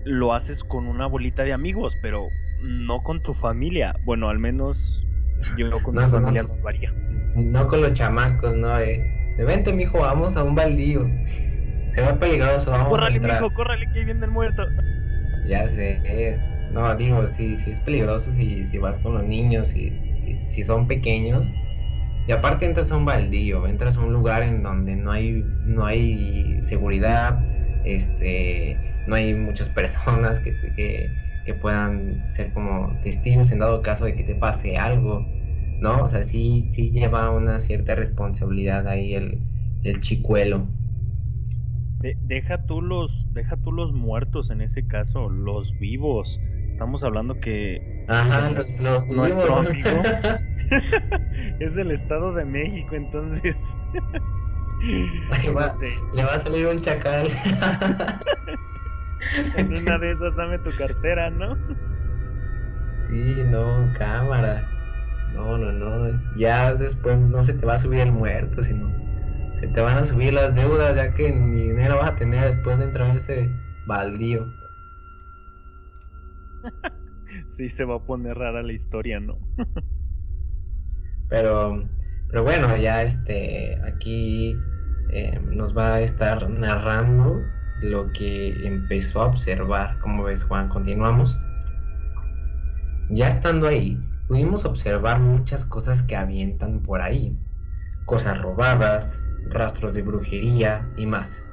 lo 0.04 0.34
haces 0.34 0.64
con 0.64 0.86
una 0.86 1.06
bolita 1.06 1.44
de 1.44 1.52
amigos, 1.52 1.96
pero 2.02 2.28
no 2.60 3.02
con 3.02 3.22
tu 3.22 3.34
familia. 3.34 3.94
Bueno, 4.04 4.28
al 4.28 4.38
menos 4.38 5.06
yo 5.56 5.70
con 5.82 5.94
No, 5.94 6.02
mi 6.02 6.08
familia 6.08 6.42
lo 6.42 6.68
haría. 6.68 6.92
No 7.34 7.66
con 7.68 7.80
los 7.82 7.94
chamacos, 7.94 8.54
¿no? 8.54 8.78
Eh, 8.78 9.00
de, 9.38 9.44
vente, 9.44 9.72
mijo, 9.72 9.98
vamos 9.98 10.36
a 10.36 10.44
un 10.44 10.54
baldío. 10.54 11.08
Se 11.88 12.02
ve 12.02 12.14
peligroso, 12.14 12.70
vamos 12.70 12.86
a 12.86 12.90
Córrale, 12.90 13.16
entrar". 13.16 13.40
mijo, 13.42 13.52
córrale, 13.54 13.86
que 13.92 14.00
ahí 14.00 14.04
viene 14.04 14.24
el 14.24 14.30
muerto. 14.30 14.64
Ya 15.46 15.66
sé. 15.66 16.00
eh, 16.04 16.38
No, 16.72 16.94
digo, 16.96 17.26
sí, 17.26 17.56
sí 17.58 17.70
es 17.70 17.80
peligroso 17.80 18.32
si, 18.32 18.64
si 18.64 18.78
vas 18.78 18.98
con 19.00 19.14
los 19.14 19.24
niños, 19.24 19.68
si, 19.68 19.92
si 20.50 20.62
son 20.64 20.86
pequeños. 20.88 21.46
Y 22.28 22.32
aparte 22.32 22.64
entras 22.66 22.92
a 22.92 22.96
un 22.96 23.04
baldío, 23.04 23.66
entras 23.66 23.96
a 23.96 24.00
un 24.00 24.12
lugar 24.12 24.42
en 24.44 24.62
donde 24.62 24.94
no 24.94 25.10
hay, 25.10 25.42
no 25.66 25.84
hay 25.84 26.62
seguridad, 26.62 27.36
este, 27.84 28.78
no 29.06 29.14
hay 29.16 29.34
muchas 29.34 29.70
personas 29.70 30.40
que, 30.40 30.56
que, 30.56 31.16
que 31.44 31.54
puedan 31.54 32.26
ser 32.32 32.52
como 32.52 32.98
testigos 33.00 33.52
en 33.52 33.58
dado 33.60 33.82
caso 33.82 34.04
de 34.04 34.14
que 34.16 34.24
te 34.24 34.34
pase 34.36 34.76
algo, 34.78 35.34
¿no? 35.80 36.02
O 36.04 36.06
sea, 36.06 36.22
sí, 36.24 36.68
sí 36.72 36.90
lleva 36.90 37.30
una 37.30 37.60
cierta 37.60 37.94
responsabilidad 37.94 38.86
ahí 38.88 39.14
el, 39.14 39.46
el 39.82 40.00
chicuelo. 40.00 40.74
De- 41.98 42.18
deja 42.22 42.66
tú 42.66 42.82
los, 42.82 43.26
deja 43.30 43.56
tú 43.56 43.72
los 43.72 43.92
muertos 43.92 44.50
en 44.50 44.60
ese 44.60 44.86
caso, 44.86 45.28
los 45.30 45.78
vivos. 45.78 46.42
Estamos 46.70 47.04
hablando 47.04 47.38
que 47.38 47.86
Ajá, 48.06 48.48
los, 48.50 48.78
los 48.78 49.06
Nuestro 49.08 49.56
amigo. 49.56 50.02
es 51.58 51.74
del 51.74 51.90
Estado 51.90 52.32
de 52.32 52.44
México, 52.44 52.94
entonces. 52.94 53.78
Ahí 55.28 55.48
va. 55.56 55.64
no 55.64 55.68
sé, 55.68 55.92
Le 56.12 56.24
va 56.24 56.34
a 56.34 56.38
salir 56.38 56.66
un 56.66 56.78
chacal. 56.78 57.28
en 59.56 59.72
una 59.74 59.98
de 59.98 60.10
esas 60.10 60.36
dame 60.36 60.58
tu 60.58 60.74
cartera, 60.74 61.30
¿no? 61.30 61.58
Sí, 62.94 63.44
no, 63.44 63.92
cámara. 63.98 64.70
No, 65.32 65.58
no, 65.58 65.72
no. 65.72 66.08
Ya 66.36 66.74
después 66.74 67.18
no 67.18 67.42
se 67.42 67.54
te 67.54 67.66
va 67.66 67.74
a 67.74 67.78
subir 67.78 68.00
el 68.00 68.12
muerto, 68.12 68.62
sino 68.62 68.90
se 69.60 69.68
te 69.68 69.80
van 69.80 69.98
a 69.98 70.06
subir 70.06 70.32
las 70.34 70.54
deudas, 70.54 70.96
ya 70.96 71.12
que 71.14 71.32
ni 71.32 71.62
dinero 71.68 71.96
vas 71.98 72.10
a 72.12 72.16
tener 72.16 72.44
después 72.46 72.78
de 72.78 72.86
entrar 72.86 73.10
en 73.10 73.16
ese 73.16 73.50
baldío. 73.86 74.46
Sí, 77.48 77.68
se 77.68 77.84
va 77.84 77.96
a 77.96 78.04
poner 78.04 78.36
rara 78.36 78.62
la 78.62 78.72
historia, 78.72 79.20
¿no? 79.20 79.38
Pero, 81.28 81.88
pero 82.28 82.42
bueno, 82.44 82.76
ya 82.76 83.02
este, 83.02 83.76
aquí 83.84 84.54
eh, 85.08 85.40
nos 85.40 85.76
va 85.76 85.94
a 85.96 86.00
estar 86.02 86.48
narrando 86.50 87.42
lo 87.82 88.12
que 88.12 88.66
empezó 88.66 89.22
a 89.22 89.26
observar. 89.26 89.98
Como 90.00 90.24
ves, 90.24 90.44
Juan, 90.44 90.68
continuamos. 90.68 91.38
Ya 93.10 93.28
estando 93.28 93.66
ahí, 93.68 93.98
pudimos 94.28 94.64
observar 94.64 95.20
muchas 95.20 95.64
cosas 95.64 96.02
que 96.02 96.16
avientan 96.16 96.80
por 96.80 97.00
ahí. 97.00 97.36
Cosas 98.06 98.40
robadas, 98.40 99.22
rastros 99.50 99.94
de 99.94 100.02
brujería 100.02 100.88
y 100.96 101.06
más. 101.06 101.44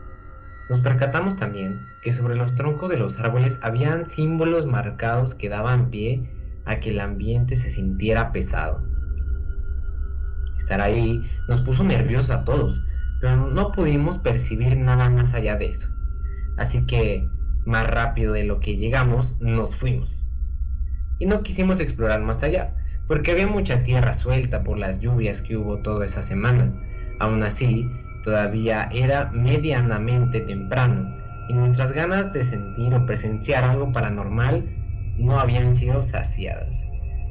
Nos 0.69 0.81
percatamos 0.81 1.35
también 1.35 1.81
que 2.01 2.13
sobre 2.13 2.35
los 2.35 2.55
troncos 2.55 2.89
de 2.89 2.97
los 2.97 3.19
árboles 3.19 3.59
habían 3.63 4.05
símbolos 4.05 4.65
marcados 4.65 5.35
que 5.35 5.49
daban 5.49 5.89
pie 5.89 6.29
a 6.65 6.79
que 6.79 6.91
el 6.91 6.99
ambiente 6.99 7.55
se 7.55 7.71
sintiera 7.71 8.31
pesado. 8.31 8.83
Estar 10.57 10.81
ahí 10.81 11.23
nos 11.47 11.61
puso 11.61 11.83
nerviosos 11.83 12.29
a 12.29 12.45
todos, 12.45 12.81
pero 13.19 13.35
no 13.35 13.71
pudimos 13.71 14.19
percibir 14.19 14.77
nada 14.77 15.09
más 15.09 15.33
allá 15.33 15.57
de 15.57 15.71
eso. 15.71 15.89
Así 16.59 16.85
que, 16.85 17.25
más 17.65 17.87
rápido 17.87 18.33
de 18.33 18.43
lo 18.43 18.59
que 18.59 18.75
llegamos, 18.75 19.37
nos 19.39 19.77
fuimos. 19.77 20.25
Y 21.17 21.25
no 21.25 21.41
quisimos 21.41 21.79
explorar 21.79 22.21
más 22.21 22.43
allá, 22.43 22.75
porque 23.07 23.31
había 23.31 23.47
mucha 23.47 23.81
tierra 23.81 24.11
suelta 24.11 24.61
por 24.61 24.77
las 24.77 24.99
lluvias 24.99 25.41
que 25.41 25.55
hubo 25.55 25.79
toda 25.79 26.05
esa 26.05 26.21
semana. 26.21 26.73
Aún 27.19 27.43
así, 27.43 27.89
todavía 28.25 28.89
era 28.91 29.31
medianamente 29.31 30.41
temprano, 30.41 31.09
y 31.47 31.53
nuestras 31.53 31.93
ganas 31.93 32.33
de 32.33 32.43
sentir 32.43 32.93
o 32.93 33.05
presenciar 33.05 33.63
algo 33.63 33.93
paranormal 33.93 34.69
no 35.17 35.39
habían 35.39 35.73
sido 35.73 36.01
saciadas. 36.01 36.85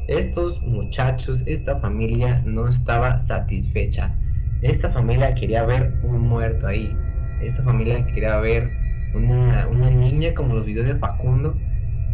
Estos 0.08 0.62
muchachos, 0.62 1.42
esta 1.46 1.78
familia 1.78 2.42
no 2.46 2.66
estaba 2.66 3.18
satisfecha. 3.18 4.18
Esta 4.62 4.88
familia 4.88 5.34
quería 5.34 5.64
ver 5.66 6.00
un 6.02 6.20
muerto 6.20 6.66
ahí. 6.66 6.96
Esta 7.42 7.62
familia 7.62 8.06
quería 8.06 8.38
ver 8.38 8.87
una, 9.18 9.68
una 9.68 9.90
niña 9.90 10.34
como 10.34 10.54
los 10.54 10.64
videos 10.66 10.86
de 10.86 10.96
Facundo. 10.96 11.58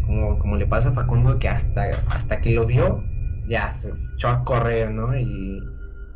Como, 0.05 0.37
como 0.39 0.55
le 0.55 0.67
pasa 0.67 0.89
a 0.89 0.93
Facundo 0.93 1.39
que 1.39 1.49
hasta, 1.49 1.83
hasta 2.09 2.39
que 2.41 2.53
lo 2.53 2.65
vio 2.67 3.03
ya 3.47 3.71
se 3.71 3.91
echó 4.15 4.27
a 4.29 4.43
correr, 4.43 4.91
¿no? 4.91 5.17
Y, 5.17 5.63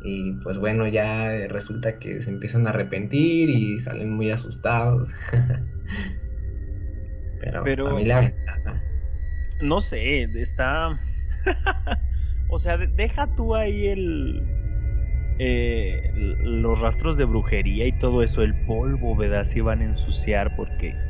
y 0.02 0.32
pues 0.42 0.58
bueno, 0.58 0.86
ya 0.86 1.46
resulta 1.48 1.98
que 1.98 2.20
se 2.20 2.30
empiezan 2.30 2.66
a 2.66 2.70
arrepentir 2.70 3.50
y 3.50 3.78
salen 3.78 4.12
muy 4.12 4.30
asustados. 4.30 5.12
Pero, 7.40 7.64
Pero- 7.64 7.88
familia 7.90 8.18
aventada. 8.18 8.82
No 9.60 9.80
sé, 9.80 10.22
está. 10.40 10.98
o 12.48 12.58
sea, 12.58 12.76
de- 12.76 12.86
deja 12.88 13.26
tú 13.36 13.54
ahí 13.54 13.88
el. 13.88 14.42
Eh, 15.40 16.10
los 16.14 16.80
rastros 16.80 17.16
de 17.16 17.24
brujería 17.26 17.86
y 17.86 17.92
todo 17.94 18.22
eso, 18.22 18.42
el 18.42 18.56
polvo, 18.56 19.16
¿verdad? 19.16 19.44
Se 19.44 19.60
iban 19.60 19.80
a 19.82 19.84
ensuciar 19.86 20.54
porque, 20.54 21.00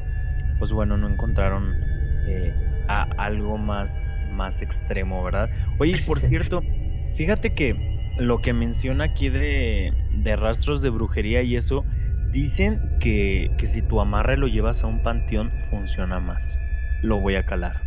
pues 0.58 0.72
bueno, 0.72 0.96
no 0.96 1.08
encontraron 1.08 1.80
eh, 2.22 2.60
a- 2.86 3.04
algo 3.16 3.58
más, 3.58 4.18
más 4.22 4.62
extremo, 4.62 5.22
¿verdad? 5.24 5.50
Oye, 5.78 5.98
por 5.98 6.20
cierto, 6.20 6.66
fíjate 7.12 7.54
que 7.54 7.82
lo 8.16 8.40
que 8.42 8.52
menciona 8.52 9.04
aquí 9.04 9.28
de, 9.30 9.96
de 10.10 10.36
rastros 10.36 10.82
de 10.82 10.90
brujería 10.90 11.42
y 11.42 11.56
eso, 11.56 11.86
dicen 12.24 12.82
que, 12.98 13.54
que 13.56 13.66
si 13.66 13.82
tu 13.82 14.00
amarre 14.00 14.36
lo 14.36 14.48
llevas 14.48 14.84
a 14.84 14.88
un 14.88 15.00
panteón, 15.00 15.54
funciona 15.60 16.20
más. 16.20 16.60
Lo 17.00 17.20
voy 17.20 17.36
a 17.36 17.44
calar. 17.44 17.86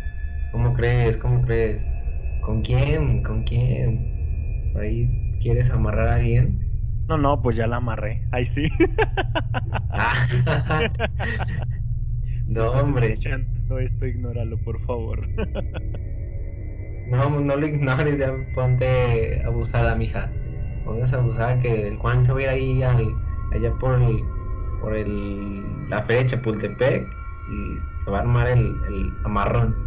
¿Cómo 0.50 0.73
crees? 0.73 1.17
¿Cómo 1.17 1.41
crees? 1.41 1.93
¿Con 2.39 2.62
quién? 2.62 3.21
¿Con 3.23 3.43
quién? 3.43 4.15
¿Por 4.71 4.83
ahí 4.83 5.12
quieres 5.43 5.71
amarrar 5.71 6.07
a 6.09 6.15
alguien? 6.15 6.71
No, 7.07 7.17
no, 7.17 7.41
pues 7.41 7.55
ya 7.57 7.67
la 7.67 7.77
amarré. 7.77 8.27
Ahí 8.31 8.45
sí. 8.45 8.67
Ah. 9.93 10.27
Si 12.47 12.59
no, 12.59 12.63
estás 12.63 12.83
hombre. 12.83 13.13
escuchando 13.13 13.79
esto, 13.79 14.05
ignóralo, 14.07 14.62
por 14.62 14.79
favor. 14.85 15.31
No, 17.05 17.39
no 17.41 17.55
lo 17.57 17.67
ignores, 17.67 18.19
ya 18.19 18.31
ponte 18.55 19.41
abusada, 19.45 19.95
mija. 19.95 20.38
Póngase 20.83 21.15
abusada 21.17 21.59
que 21.59 21.88
el 21.88 21.97
Juan 21.97 22.23
se 22.23 22.33
va 22.33 22.39
a 22.39 22.43
ir 22.43 22.50
ahí 22.50 22.83
al, 22.83 23.21
allá 23.51 23.77
por 23.79 24.01
el, 24.01 24.31
por 24.79 24.95
el, 24.95 25.89
la 25.89 26.05
feria 26.05 26.23
de 26.23 26.29
Chapultepec 26.29 27.19
y 27.45 27.88
se 27.97 28.12
va 28.12 28.19
a 28.19 28.21
armar 28.21 28.47
el, 28.50 28.83
el 28.85 29.19
amarrón 29.23 29.83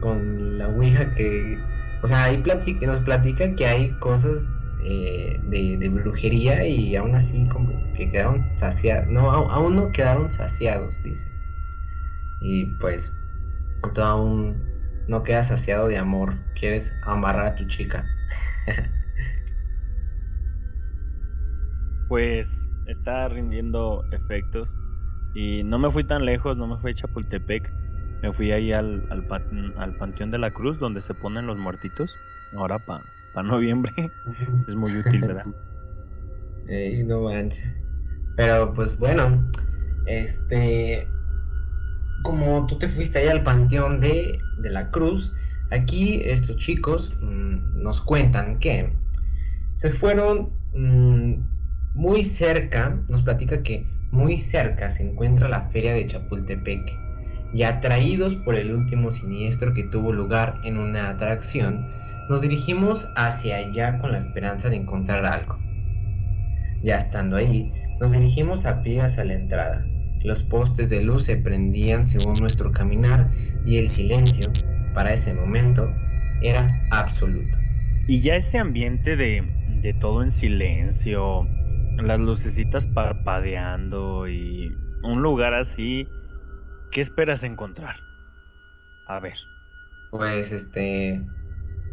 con 0.00 0.58
la 0.58 0.68
ouija 0.68 1.12
que, 1.14 1.67
o 2.02 2.06
sea, 2.06 2.24
ahí 2.24 2.42
nos 2.82 3.00
platica 3.00 3.54
que 3.54 3.66
hay 3.66 3.98
cosas 3.98 4.50
eh, 4.80 5.40
de, 5.44 5.88
brujería 5.88 6.66
y 6.66 6.94
aún 6.96 7.14
así 7.14 7.46
como 7.48 7.70
que 7.94 8.10
quedaron 8.10 8.38
saciados, 8.38 9.08
no, 9.08 9.30
aún 9.30 9.76
no 9.76 9.90
quedaron 9.90 10.30
saciados, 10.30 11.02
dice. 11.02 11.30
Y 12.40 12.66
pues, 12.76 13.12
tú 13.94 14.00
aún 14.00 14.62
no 15.08 15.22
quedas 15.22 15.48
saciado 15.48 15.88
de 15.88 15.98
amor, 15.98 16.34
quieres 16.58 16.96
amarrar 17.02 17.46
a 17.46 17.54
tu 17.56 17.66
chica. 17.66 18.06
Pues 22.08 22.70
está 22.86 23.28
rindiendo 23.28 24.02
efectos. 24.12 24.74
Y 25.34 25.62
no 25.62 25.78
me 25.78 25.90
fui 25.90 26.04
tan 26.04 26.24
lejos, 26.24 26.56
no 26.56 26.66
me 26.66 26.78
fui 26.78 26.92
a 26.92 26.94
Chapultepec. 26.94 27.70
Me 28.22 28.32
fui 28.32 28.50
ahí 28.50 28.72
al, 28.72 29.06
al, 29.10 29.24
Panteón 29.96 30.30
de 30.30 30.38
la 30.38 30.50
Cruz, 30.50 30.78
donde 30.78 31.00
se 31.00 31.14
ponen 31.14 31.46
los 31.46 31.56
muertitos. 31.56 32.16
Ahora 32.56 32.78
para 32.78 33.02
noviembre. 33.46 33.92
es 34.68 34.74
muy 34.74 34.96
útil, 34.96 35.20
¿verdad? 35.20 35.46
Ey, 36.68 37.04
no 37.04 37.22
manches. 37.22 37.74
Pero 38.36 38.72
pues 38.74 38.98
bueno, 38.98 39.50
este. 40.06 41.06
Como 42.24 42.66
tú 42.66 42.76
te 42.76 42.88
fuiste 42.88 43.20
ahí 43.20 43.28
al 43.28 43.44
Panteón 43.44 44.00
de, 44.00 44.38
de 44.58 44.70
la 44.70 44.90
Cruz, 44.90 45.32
aquí 45.70 46.20
estos 46.24 46.56
chicos 46.56 47.12
mmm, 47.20 47.80
nos 47.80 48.00
cuentan 48.00 48.58
que 48.58 48.92
se 49.72 49.90
fueron 49.90 50.50
mmm, 50.74 51.34
muy 51.94 52.24
cerca, 52.24 53.00
nos 53.08 53.22
platica 53.22 53.62
que 53.62 53.86
muy 54.10 54.38
cerca 54.38 54.90
se 54.90 55.08
encuentra 55.08 55.48
la 55.48 55.68
feria 55.70 55.92
de 55.94 56.06
Chapultepec 56.06 57.07
y 57.52 57.62
atraídos 57.62 58.36
por 58.36 58.54
el 58.54 58.72
último 58.72 59.10
siniestro 59.10 59.72
que 59.72 59.84
tuvo 59.84 60.12
lugar 60.12 60.60
en 60.64 60.78
una 60.78 61.08
atracción, 61.08 61.86
nos 62.28 62.42
dirigimos 62.42 63.08
hacia 63.16 63.56
allá 63.56 63.98
con 63.98 64.12
la 64.12 64.18
esperanza 64.18 64.68
de 64.68 64.76
encontrar 64.76 65.24
algo. 65.24 65.58
Ya 66.82 66.96
estando 66.96 67.36
allí, 67.36 67.72
nos 68.00 68.12
dirigimos 68.12 68.66
a 68.66 68.82
pie 68.82 69.00
hacia 69.00 69.24
la 69.24 69.34
entrada. 69.34 69.84
Los 70.22 70.42
postes 70.42 70.90
de 70.90 71.02
luz 71.02 71.24
se 71.24 71.36
prendían 71.36 72.06
según 72.06 72.34
nuestro 72.40 72.70
caminar 72.70 73.30
y 73.64 73.78
el 73.78 73.88
silencio, 73.88 74.50
para 74.94 75.14
ese 75.14 75.32
momento, 75.32 75.92
era 76.42 76.82
absoluto. 76.90 77.58
Y 78.06 78.20
ya 78.20 78.36
ese 78.36 78.58
ambiente 78.58 79.16
de, 79.16 79.42
de 79.82 79.94
todo 79.94 80.22
en 80.22 80.30
silencio, 80.30 81.46
las 81.96 82.20
lucecitas 82.20 82.86
parpadeando 82.86 84.28
y 84.28 84.72
un 85.02 85.22
lugar 85.22 85.54
así, 85.54 86.06
¿qué 86.90 87.00
esperas 87.00 87.44
encontrar? 87.44 87.96
A 89.06 89.20
ver. 89.20 89.36
Pues 90.10 90.52
este 90.52 91.20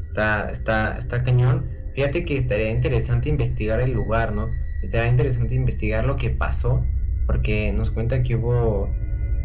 está 0.02 0.50
está 0.50 0.98
está 0.98 1.24
cañón. 1.24 1.70
Fíjate 1.96 2.26
que 2.26 2.36
estaría 2.36 2.72
interesante 2.72 3.30
investigar 3.30 3.80
el 3.80 3.94
lugar, 3.94 4.34
¿no? 4.34 4.50
Estaría 4.84 5.10
interesante 5.10 5.56
investigar 5.56 6.06
lo 6.06 6.16
que 6.18 6.30
pasó, 6.30 6.86
porque 7.26 7.72
nos 7.72 7.90
cuenta 7.90 8.22
que 8.24 8.36
hubo 8.36 8.90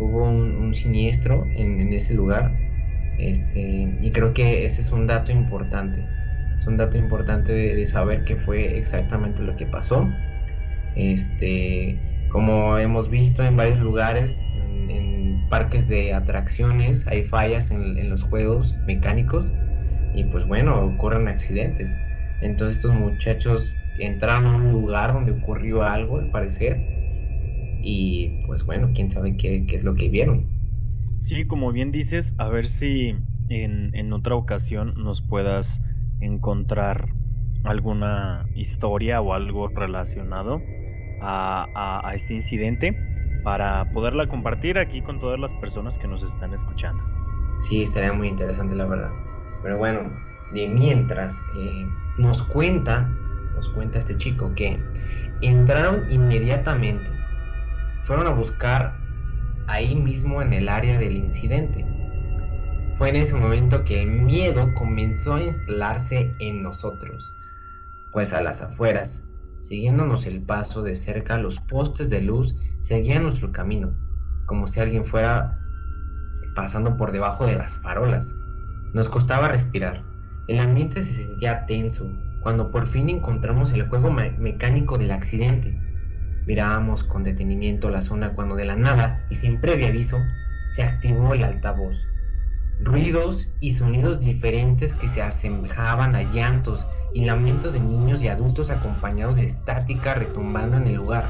hubo 0.01 0.25
un, 0.25 0.75
siniestro 0.75 1.45
en, 1.55 1.93
ese 1.93 2.15
lugar. 2.15 2.53
Este, 3.19 3.99
y 4.01 4.11
creo 4.13 4.33
que 4.33 4.65
ese 4.65 4.81
es 4.81 4.91
un 4.91 5.07
dato 5.07 5.31
importante. 5.31 6.07
Es 6.55 6.67
un 6.67 6.77
dato 6.77 6.99
importante 6.99 7.53
de, 7.53 7.87
saber 7.87 8.25
qué 8.25 8.37
fue 8.37 8.79
exactamente 8.79 9.43
lo 9.43 9.57
que 9.57 9.67
pasó. 9.67 10.09
Este, 10.97 11.99
como 12.31 12.79
hemos 12.79 13.11
visto 13.11 13.45
en 13.45 13.57
varios 13.57 13.79
lugares, 13.79 14.43
en, 14.89 15.30
parques 15.51 15.89
de 15.89 16.15
atracciones, 16.15 17.07
hay 17.07 17.25
fallas 17.25 17.71
en, 17.71 18.09
los 18.09 18.23
juegos 18.23 18.79
mecánicos 18.87 19.53
y 20.15 20.25
pues 20.25 20.47
bueno, 20.47 20.81
ocurren 20.81 21.29
accidentes. 21.29 21.99
Entonces 22.41 22.79
estos 22.79 22.95
muchachos 22.95 23.77
entraron 23.99 24.47
a 24.47 24.57
un 24.57 24.73
lugar 24.73 25.13
donde 25.13 25.33
ocurrió 25.33 25.83
algo, 25.83 26.19
al 26.19 26.31
parecer, 26.31 26.81
y 27.83 28.29
pues 28.47 28.65
bueno, 28.65 28.93
quién 28.95 29.11
sabe 29.11 29.37
qué, 29.37 29.67
es 29.69 29.85
lo 29.85 29.95
que 29.95 30.09
vieron. 30.09 30.47
Sí, 31.19 31.45
como 31.45 31.73
bien 31.73 31.93
dices, 31.93 32.35
a 32.39 32.49
ver 32.49 32.65
si 32.65 33.15
en, 33.49 33.95
en 33.95 34.13
otra 34.15 34.37
ocasión 34.37 34.95
nos 34.97 35.21
puedas 35.21 35.83
encontrar 36.21 37.09
alguna 37.65 38.47
historia 38.55 39.21
o 39.21 39.35
algo 39.35 39.69
relacionado 39.69 40.63
a, 41.21 42.13
este 42.15 42.35
incidente 42.35 42.97
para 43.43 43.91
poderla 43.93 44.27
compartir 44.27 44.79
aquí 44.79 45.03
con 45.03 45.19
todas 45.19 45.39
las 45.39 45.55
personas 45.55 45.99
que 45.99 46.09
nos 46.09 46.23
están 46.23 46.53
escuchando. 46.53 47.03
Sí, 47.59 47.83
estaría 47.83 48.13
muy 48.13 48.29
interesante 48.29 48.75
la 48.75 48.87
verdad. 48.87 49.11
Pero 49.63 49.79
bueno, 49.79 50.11
de 50.53 50.69
mientras 50.69 51.43
eh, 51.57 51.87
nos 52.19 52.43
cuenta, 52.43 53.09
nos 53.55 53.69
cuenta 53.71 53.99
este 53.99 54.17
chico 54.17 54.53
que 54.55 54.83
entraron 55.43 56.11
inmediatamente, 56.11 57.11
fueron 58.05 58.27
a 58.27 58.31
buscar 58.31 58.97
ahí 59.67 59.95
mismo 59.95 60.43
en 60.43 60.53
el 60.53 60.69
área 60.69 60.99
del 60.99 61.17
incidente. 61.17 61.87
Fue 62.99 63.09
en 63.11 63.17
ese 63.17 63.35
momento 63.35 63.85
que 63.85 64.03
el 64.03 64.09
miedo 64.09 64.75
comenzó 64.75 65.35
a 65.35 65.43
instalarse 65.43 66.35
en 66.39 66.63
nosotros, 66.63 67.35
pues 68.11 68.33
a 68.33 68.43
las 68.43 68.63
afueras 68.63 69.25
Siguiéndonos 69.61 70.27
el 70.27 70.43
paso 70.43 70.83
de 70.83 70.97
cerca, 70.97 71.39
los 71.39 71.61
postes 71.61 72.11
de 72.11 72.23
luz 72.23 72.57
seguían 72.81 73.25
nuestro 73.25 73.53
camino, 73.53 73.95
como 74.47 74.67
si 74.67 74.81
alguien 74.81 75.05
fuera 75.05 75.59
pasando 76.55 76.97
por 76.97 77.13
debajo 77.13 77.47
de 77.47 77.57
las 77.57 77.79
farolas. 77.79 78.35
Nos 78.93 79.09
costaba 79.09 79.49
respirar. 79.49 80.03
El 80.49 80.59
ambiente 80.59 81.03
se 81.03 81.25
sentía 81.25 81.67
tenso 81.67 82.11
cuando 82.41 82.71
por 82.71 82.87
fin 82.87 83.09
encontramos 83.09 83.73
el 83.73 83.89
juego 83.89 84.11
mecánico 84.11 84.99
del 84.99 85.13
accidente. 85.13 85.79
Mirábamos 86.47 87.05
con 87.05 87.23
detenimiento 87.23 87.91
la 87.91 88.03
zona 88.03 88.35
cuando 88.35 88.57
de 88.57 88.65
la 88.65 88.77
nada 88.77 89.25
y 89.31 89.35
sin 89.35 89.61
previo 89.61 89.87
aviso 89.87 90.19
se 90.67 90.83
activó 90.83 91.35
el 91.35 91.45
altavoz 91.45 92.09
ruidos 92.83 93.49
y 93.61 93.75
sonidos 93.75 94.21
diferentes 94.21 94.95
que 94.95 95.09
se 95.09 95.23
asemejaban 95.23 96.15
a 96.15 96.23
llantos 96.23 96.87
y 97.13 97.25
lamentos 97.25 97.73
de 97.73 97.81
niños 97.81 98.23
y 98.23 98.29
adultos 98.29 98.71
acompañados 98.71 99.37
de 99.37 99.45
estática 99.45 100.15
retumbando 100.15 100.77
en 100.77 100.87
el 100.87 100.95
lugar. 100.95 101.27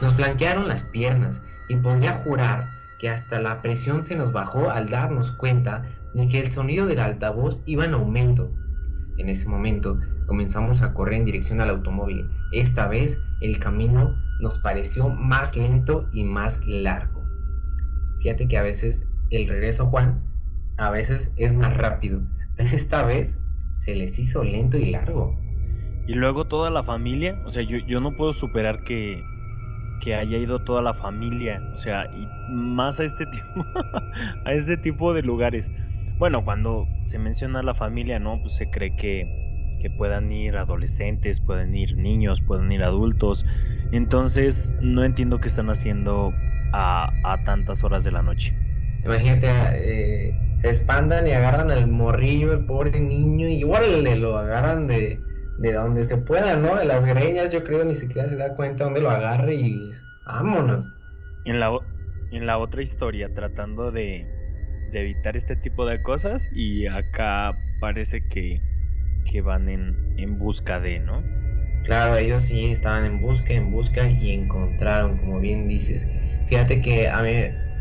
Nos 0.00 0.14
flanquearon 0.14 0.68
las 0.68 0.84
piernas 0.84 1.42
y 1.68 1.76
podría 1.76 2.12
jurar 2.18 2.70
que 2.98 3.08
hasta 3.08 3.40
la 3.40 3.62
presión 3.62 4.04
se 4.04 4.16
nos 4.16 4.32
bajó 4.32 4.70
al 4.70 4.90
darnos 4.90 5.32
cuenta 5.32 5.84
de 6.14 6.28
que 6.28 6.40
el 6.40 6.50
sonido 6.50 6.86
del 6.86 7.00
altavoz 7.00 7.62
iba 7.66 7.84
en 7.84 7.94
aumento. 7.94 8.50
En 9.18 9.28
ese 9.28 9.48
momento 9.48 9.98
comenzamos 10.26 10.82
a 10.82 10.92
correr 10.92 11.14
en 11.14 11.24
dirección 11.24 11.60
al 11.60 11.70
automóvil. 11.70 12.28
Esta 12.52 12.86
vez 12.86 13.20
el 13.40 13.58
camino 13.58 14.16
nos 14.40 14.58
pareció 14.58 15.08
más 15.08 15.56
lento 15.56 16.08
y 16.12 16.24
más 16.24 16.60
largo. 16.66 17.24
Fíjate 18.20 18.46
que 18.48 18.58
a 18.58 18.62
veces 18.62 19.06
el 19.30 19.48
regreso 19.48 19.86
Juan 19.86 20.22
a 20.76 20.90
veces 20.90 21.32
es 21.36 21.54
más 21.54 21.76
rápido, 21.76 22.20
pero 22.56 22.70
esta 22.70 23.02
vez 23.04 23.38
se 23.80 23.94
les 23.94 24.18
hizo 24.18 24.44
lento 24.44 24.78
y 24.78 24.90
largo. 24.90 25.36
Y 26.06 26.14
luego 26.14 26.46
toda 26.46 26.70
la 26.70 26.82
familia, 26.82 27.38
o 27.44 27.50
sea, 27.50 27.62
yo, 27.62 27.78
yo 27.86 28.00
no 28.00 28.16
puedo 28.16 28.32
superar 28.32 28.82
que, 28.82 29.22
que 30.00 30.14
haya 30.14 30.38
ido 30.38 30.60
toda 30.60 30.80
la 30.80 30.94
familia, 30.94 31.60
o 31.74 31.76
sea, 31.76 32.06
y 32.06 32.26
más 32.50 33.00
a 33.00 33.04
este 33.04 33.26
tipo, 33.30 33.66
a 34.44 34.52
este 34.52 34.76
tipo 34.76 35.12
de 35.12 35.22
lugares. 35.22 35.72
Bueno, 36.18 36.44
cuando 36.44 36.86
se 37.04 37.18
menciona 37.18 37.62
la 37.62 37.74
familia, 37.74 38.18
¿no? 38.18 38.40
Pues 38.40 38.54
se 38.54 38.70
cree 38.70 38.96
que, 38.96 39.78
que 39.82 39.90
puedan 39.90 40.30
ir 40.32 40.56
adolescentes, 40.56 41.40
pueden 41.40 41.74
ir 41.76 41.96
niños, 41.96 42.40
pueden 42.40 42.72
ir 42.72 42.82
adultos. 42.82 43.44
Entonces, 43.92 44.74
no 44.80 45.04
entiendo 45.04 45.38
qué 45.38 45.48
están 45.48 45.70
haciendo 45.70 46.32
a, 46.72 47.10
a 47.24 47.44
tantas 47.44 47.84
horas 47.84 48.02
de 48.02 48.12
la 48.12 48.22
noche. 48.22 48.56
Imagínate, 49.02 49.48
eh, 49.48 50.38
se 50.56 50.70
espantan 50.70 51.26
y 51.26 51.32
agarran 51.32 51.70
al 51.70 51.88
morrillo, 51.88 52.52
el 52.52 52.66
pobre 52.66 53.00
niño, 53.00 53.48
y 53.48 53.58
igual 53.60 54.02
le 54.04 54.16
lo 54.16 54.36
agarran 54.38 54.86
de, 54.86 55.24
de 55.56 55.72
donde 55.72 56.04
se 56.04 56.18
pueda, 56.18 56.56
¿no? 56.56 56.76
De 56.76 56.84
las 56.84 57.04
greñas, 57.04 57.52
yo 57.52 57.64
creo, 57.64 57.84
ni 57.84 57.94
siquiera 57.94 58.28
se 58.28 58.36
da 58.36 58.54
cuenta 58.56 58.84
dónde 58.84 59.00
lo 59.00 59.10
agarre 59.10 59.54
y 59.54 59.92
vámonos. 60.24 60.90
En 61.44 61.58
la, 61.60 61.70
en 62.30 62.46
la 62.46 62.58
otra 62.58 62.82
historia, 62.82 63.32
tratando 63.34 63.90
de, 63.92 64.30
de 64.86 65.00
evitar 65.00 65.36
este 65.36 65.56
tipo 65.56 65.86
de 65.86 66.00
cosas, 66.02 66.48
y 66.50 66.86
acá 66.86 67.58
parece 67.78 68.26
que, 68.28 68.64
que 69.24 69.42
van 69.42 69.68
en, 69.68 70.00
en 70.16 70.38
busca 70.38 70.80
de, 70.80 71.00
¿no? 71.00 71.28
Claro, 71.82 72.16
ellos 72.16 72.44
sí 72.44 72.66
estaban 72.70 73.04
en 73.04 73.20
busca, 73.20 73.54
en 73.54 73.70
busca 73.70 74.08
y 74.10 74.32
encontraron, 74.32 75.16
como 75.18 75.40
bien 75.40 75.66
dices. 75.68 76.08
Fíjate 76.46 76.80
que 76.82 77.08
a 77.08 77.22
mí 77.22 77.30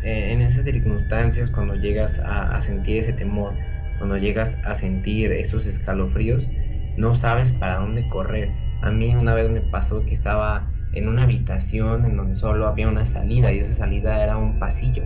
eh, 0.07 0.31
en 0.31 0.41
esas 0.41 0.63
circunstancias, 0.63 1.49
cuando 1.49 1.75
llegas 1.75 2.17
a, 2.19 2.61
sentir 2.61 2.95
ese 2.95 3.11
temor, 3.11 3.53
cuando 3.97 4.15
llegas 4.15 4.61
a 4.63 4.73
sentir 4.73 5.33
esos 5.33 5.65
escalofríos, 5.65 6.49
no 6.95 7.13
sabes 7.13 7.51
para 7.51 7.79
dónde 7.79 8.07
correr. 8.07 8.49
A 8.83 8.89
mí 8.89 9.13
una 9.13 9.33
vez 9.33 9.49
me 9.49 9.59
pasó 9.59 10.05
que 10.05 10.13
estaba 10.13 10.71
en 10.93 11.09
una 11.09 11.23
habitación 11.23 12.05
en 12.05 12.15
donde 12.15 12.35
solo 12.35 12.67
había 12.67 12.87
una 12.87 13.05
salida 13.05 13.51
y 13.51 13.59
esa 13.59 13.73
salida 13.73 14.23
era 14.23 14.37
un 14.37 14.57
pasillo. 14.59 15.03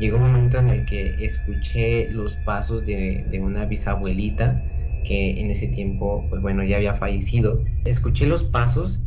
Llegó 0.00 0.16
un 0.16 0.24
momento 0.24 0.58
en 0.58 0.68
el 0.68 0.84
que 0.84 1.24
escuché 1.24 2.10
los 2.10 2.34
pasos 2.38 2.84
de, 2.84 3.24
de 3.30 3.40
una 3.40 3.66
bisabuelita 3.66 4.64
que 5.04 5.38
en 5.40 5.52
ese 5.52 5.68
tiempo, 5.68 6.26
pues 6.28 6.42
bueno, 6.42 6.64
ya 6.64 6.78
había 6.78 6.94
fallecido. 6.94 7.62
Escuché 7.84 8.26
los 8.26 8.42
pasos 8.42 9.00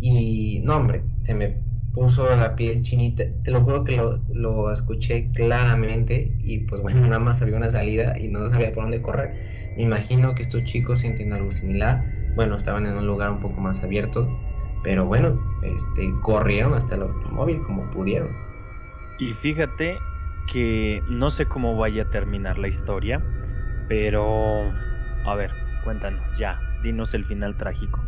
y, 0.00 0.62
no 0.64 0.76
hombre, 0.76 1.04
se 1.22 1.34
me 1.34 1.63
puso 1.94 2.24
la 2.36 2.56
piel 2.56 2.82
chinita. 2.82 3.24
Te 3.44 3.50
lo 3.50 3.62
juro 3.62 3.84
que 3.84 3.96
lo, 4.32 4.72
escuché 4.72 5.30
claramente 5.32 6.32
y 6.40 6.60
pues 6.60 6.82
bueno, 6.82 7.00
nada 7.02 7.20
más 7.20 7.40
había 7.40 7.56
una 7.56 7.70
salida 7.70 8.18
y 8.18 8.28
no 8.28 8.44
sabía 8.46 8.72
por 8.72 8.84
dónde 8.84 9.00
correr. 9.00 9.30
Me 9.76 9.84
imagino 9.84 10.34
que 10.34 10.42
estos 10.42 10.64
chicos 10.64 10.98
sienten 11.00 11.32
algo 11.32 11.50
similar. 11.52 12.04
Bueno, 12.34 12.56
estaban 12.56 12.86
en 12.86 12.96
un 12.96 13.06
lugar 13.06 13.30
un 13.30 13.40
poco 13.40 13.60
más 13.60 13.82
abierto, 13.82 14.28
Pero 14.82 15.06
bueno, 15.06 15.40
este, 15.62 16.12
corrieron 16.20 16.74
hasta 16.74 16.96
el 16.96 17.02
automóvil 17.02 17.62
como 17.62 17.88
pudieron. 17.90 18.28
Y 19.18 19.30
fíjate 19.30 19.98
que 20.52 21.02
no 21.08 21.30
sé 21.30 21.46
cómo 21.46 21.76
vaya 21.76 22.02
a 22.02 22.10
terminar 22.10 22.58
la 22.58 22.68
historia, 22.68 23.22
pero 23.88 24.72
a 25.24 25.34
ver, 25.36 25.52
cuéntanos, 25.84 26.22
ya, 26.38 26.60
dinos 26.82 27.14
el 27.14 27.24
final 27.24 27.56
trágico. 27.56 28.04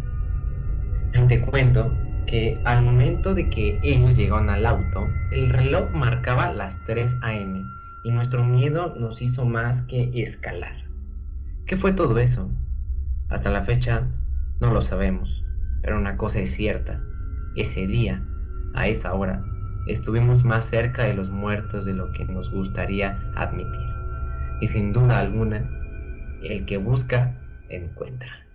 Te 1.29 1.41
cuento 1.41 2.06
que 2.27 2.61
al 2.65 2.83
momento 2.83 3.35
de 3.35 3.49
que 3.49 3.79
ellos 3.83 4.17
llegaron 4.17 4.51
al 4.51 4.67
auto, 4.67 5.09
el 5.31 5.51
reloj 5.51 5.91
marcaba 5.93 6.53
las 6.53 6.85
3 6.85 7.19
a.m. 7.23 7.65
y 8.05 8.11
nuestro 8.11 8.45
miedo 8.45 8.95
nos 8.99 9.23
hizo 9.23 9.45
más 9.45 9.83
que 9.83 10.11
escalar. 10.15 10.85
¿Qué 11.67 11.77
fue 11.77 11.93
todo 11.93 12.19
eso? 12.19 12.51
Hasta 13.29 13.51
la 13.51 13.63
fecha 13.63 14.09
no 14.61 14.73
lo 14.73 14.83
sabemos, 14.83 15.45
pero 15.83 15.99
una 15.99 16.17
cosa 16.17 16.41
es 16.41 16.51
cierta, 16.51 17.03
ese 17.57 17.87
día, 17.87 18.23
a 18.75 18.87
esa 18.89 19.15
hora, 19.15 19.45
estuvimos 19.87 20.45
más 20.45 20.67
cerca 20.67 21.05
de 21.05 21.15
los 21.15 21.31
muertos 21.31 21.85
de 21.85 21.95
lo 21.95 22.13
que 22.13 22.25
nos 22.25 22.51
gustaría 22.51 23.21
admitir. 23.35 23.89
Y 24.61 24.69
sin 24.69 24.93
duda 24.93 25.19
alguna, 25.19 25.69
el 26.43 26.65
que 26.67 26.79
busca, 26.79 27.37
encuentra. 27.69 28.46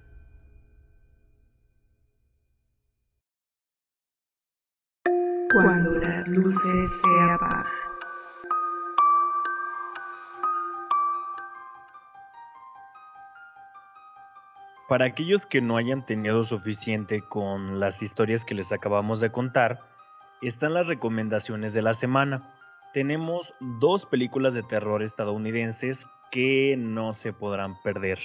Cuando 5.51 5.91
las 5.99 6.29
luces 6.29 7.01
se 7.01 7.31
apagan. 7.31 7.65
Para 14.87 15.05
aquellos 15.05 15.45
que 15.45 15.61
no 15.61 15.77
hayan 15.77 16.05
tenido 16.05 16.43
suficiente 16.43 17.21
con 17.27 17.79
las 17.79 18.01
historias 18.01 18.45
que 18.45 18.55
les 18.55 18.71
acabamos 18.71 19.19
de 19.19 19.31
contar, 19.31 19.79
están 20.41 20.73
las 20.73 20.87
recomendaciones 20.87 21.73
de 21.73 21.81
la 21.81 21.93
semana. 21.93 22.43
Tenemos 22.93 23.53
dos 23.59 24.05
películas 24.05 24.53
de 24.53 24.63
terror 24.63 25.03
estadounidenses 25.03 26.07
que 26.31 26.75
no 26.77 27.13
se 27.13 27.33
podrán 27.33 27.75
perder. 27.81 28.19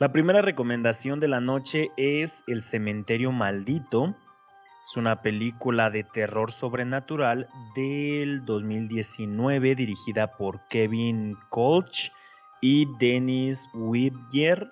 La 0.00 0.10
primera 0.10 0.42
recomendación 0.42 1.20
de 1.20 1.28
la 1.28 1.40
noche 1.40 1.90
es 1.96 2.42
El 2.46 2.62
Cementerio 2.62 3.32
Maldito. 3.32 4.16
Es 4.82 4.96
una 4.96 5.22
película 5.22 5.90
de 5.90 6.04
terror 6.04 6.52
sobrenatural 6.52 7.48
del 7.74 8.44
2019 8.44 9.74
dirigida 9.74 10.28
por 10.28 10.60
Kevin 10.68 11.36
Colch 11.50 12.12
y 12.60 12.86
Dennis 12.98 13.68
Whittier 13.74 14.66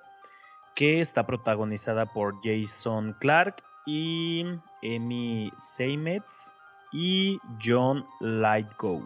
que 0.75 1.01
está 1.01 1.25
protagonizada 1.25 2.07
por 2.07 2.35
Jason 2.43 3.15
Clark 3.21 3.63
y 3.87 4.45
Amy 4.83 5.53
Seymetz 5.57 6.55
y 6.93 7.39
John 7.63 8.05
Lightgo. 8.21 9.05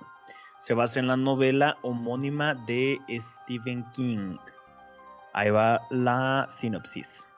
Se 0.58 0.74
basa 0.74 1.00
en 1.00 1.08
la 1.08 1.16
novela 1.16 1.76
homónima 1.82 2.54
de 2.54 3.00
Stephen 3.18 3.84
King. 3.92 4.36
Ahí 5.32 5.50
va 5.50 5.80
la 5.90 6.46
sinopsis. 6.48 7.28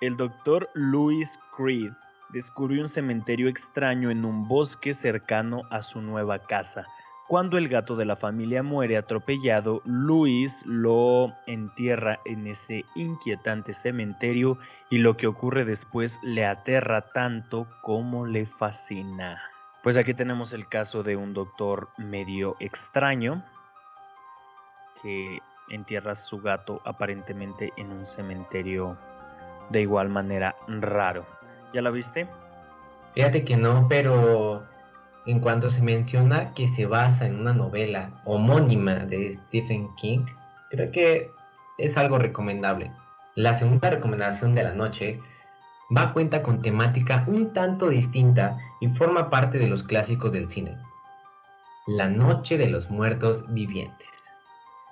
El 0.00 0.16
doctor 0.16 0.68
Louis 0.74 1.38
Creed 1.56 1.92
descubrió 2.32 2.82
un 2.82 2.88
cementerio 2.88 3.48
extraño 3.48 4.10
en 4.10 4.24
un 4.24 4.48
bosque 4.48 4.94
cercano 4.94 5.62
a 5.70 5.82
su 5.82 6.00
nueva 6.00 6.38
casa 6.40 6.86
cuando 7.32 7.56
el 7.56 7.68
gato 7.68 7.96
de 7.96 8.04
la 8.04 8.14
familia 8.14 8.62
muere 8.62 8.98
atropellado, 8.98 9.80
Luis 9.86 10.66
lo 10.66 11.32
entierra 11.46 12.18
en 12.26 12.46
ese 12.46 12.84
inquietante 12.94 13.72
cementerio 13.72 14.58
y 14.90 14.98
lo 14.98 15.16
que 15.16 15.28
ocurre 15.28 15.64
después 15.64 16.20
le 16.22 16.44
aterra 16.44 17.08
tanto 17.08 17.66
como 17.80 18.26
le 18.26 18.44
fascina. 18.44 19.40
Pues 19.82 19.96
aquí 19.96 20.12
tenemos 20.12 20.52
el 20.52 20.68
caso 20.68 21.02
de 21.02 21.16
un 21.16 21.32
doctor 21.32 21.88
medio 21.96 22.54
extraño 22.60 23.42
que 25.02 25.38
entierra 25.70 26.12
a 26.12 26.16
su 26.16 26.38
gato 26.42 26.82
aparentemente 26.84 27.72
en 27.78 27.92
un 27.92 28.04
cementerio 28.04 28.98
de 29.70 29.80
igual 29.80 30.10
manera 30.10 30.54
raro. 30.68 31.26
¿Ya 31.72 31.82
la 31.82 31.90
viste? 31.90 32.28
Fíjate 33.14 33.44
que 33.44 33.56
no, 33.56 33.86
pero 33.88 34.62
en 35.26 35.40
cuanto 35.40 35.70
se 35.70 35.82
menciona 35.82 36.52
que 36.52 36.68
se 36.68 36.86
basa 36.86 37.26
en 37.26 37.40
una 37.40 37.52
novela 37.52 38.22
homónima 38.24 38.94
de 39.06 39.32
Stephen 39.32 39.94
King, 39.96 40.26
creo 40.70 40.90
que 40.90 41.30
es 41.78 41.96
algo 41.96 42.18
recomendable. 42.18 42.92
La 43.34 43.54
segunda 43.54 43.90
recomendación 43.90 44.52
de 44.52 44.62
la 44.62 44.72
noche 44.72 45.20
va 45.96 46.02
a 46.02 46.12
cuenta 46.12 46.42
con 46.42 46.60
temática 46.60 47.24
un 47.26 47.52
tanto 47.52 47.88
distinta 47.88 48.58
y 48.80 48.88
forma 48.88 49.30
parte 49.30 49.58
de 49.58 49.68
los 49.68 49.82
clásicos 49.82 50.32
del 50.32 50.50
cine. 50.50 50.76
La 51.86 52.08
Noche 52.08 52.58
de 52.58 52.68
los 52.68 52.90
Muertos 52.90 53.52
Vivientes. 53.52 54.32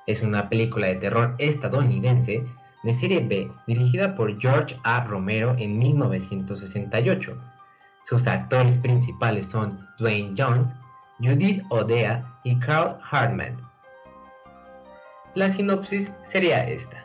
Es 0.06 0.22
una 0.22 0.48
película 0.48 0.88
de 0.88 0.96
terror 0.96 1.34
estadounidense 1.38 2.44
de 2.82 2.92
serie 2.92 3.20
B 3.20 3.50
dirigida 3.66 4.14
por 4.14 4.38
George 4.40 4.78
A. 4.84 5.04
Romero 5.04 5.54
en 5.58 5.78
1968 5.78 7.36
sus 8.02 8.26
actores 8.26 8.78
principales 8.78 9.46
son 9.46 9.78
Dwayne 9.98 10.34
Jones, 10.36 10.74
Judith 11.18 11.62
Odea 11.68 12.24
y 12.44 12.58
Carl 12.58 12.98
Hartman. 13.10 13.60
La 15.34 15.50
sinopsis 15.50 16.10
sería 16.22 16.66
esta. 16.66 17.04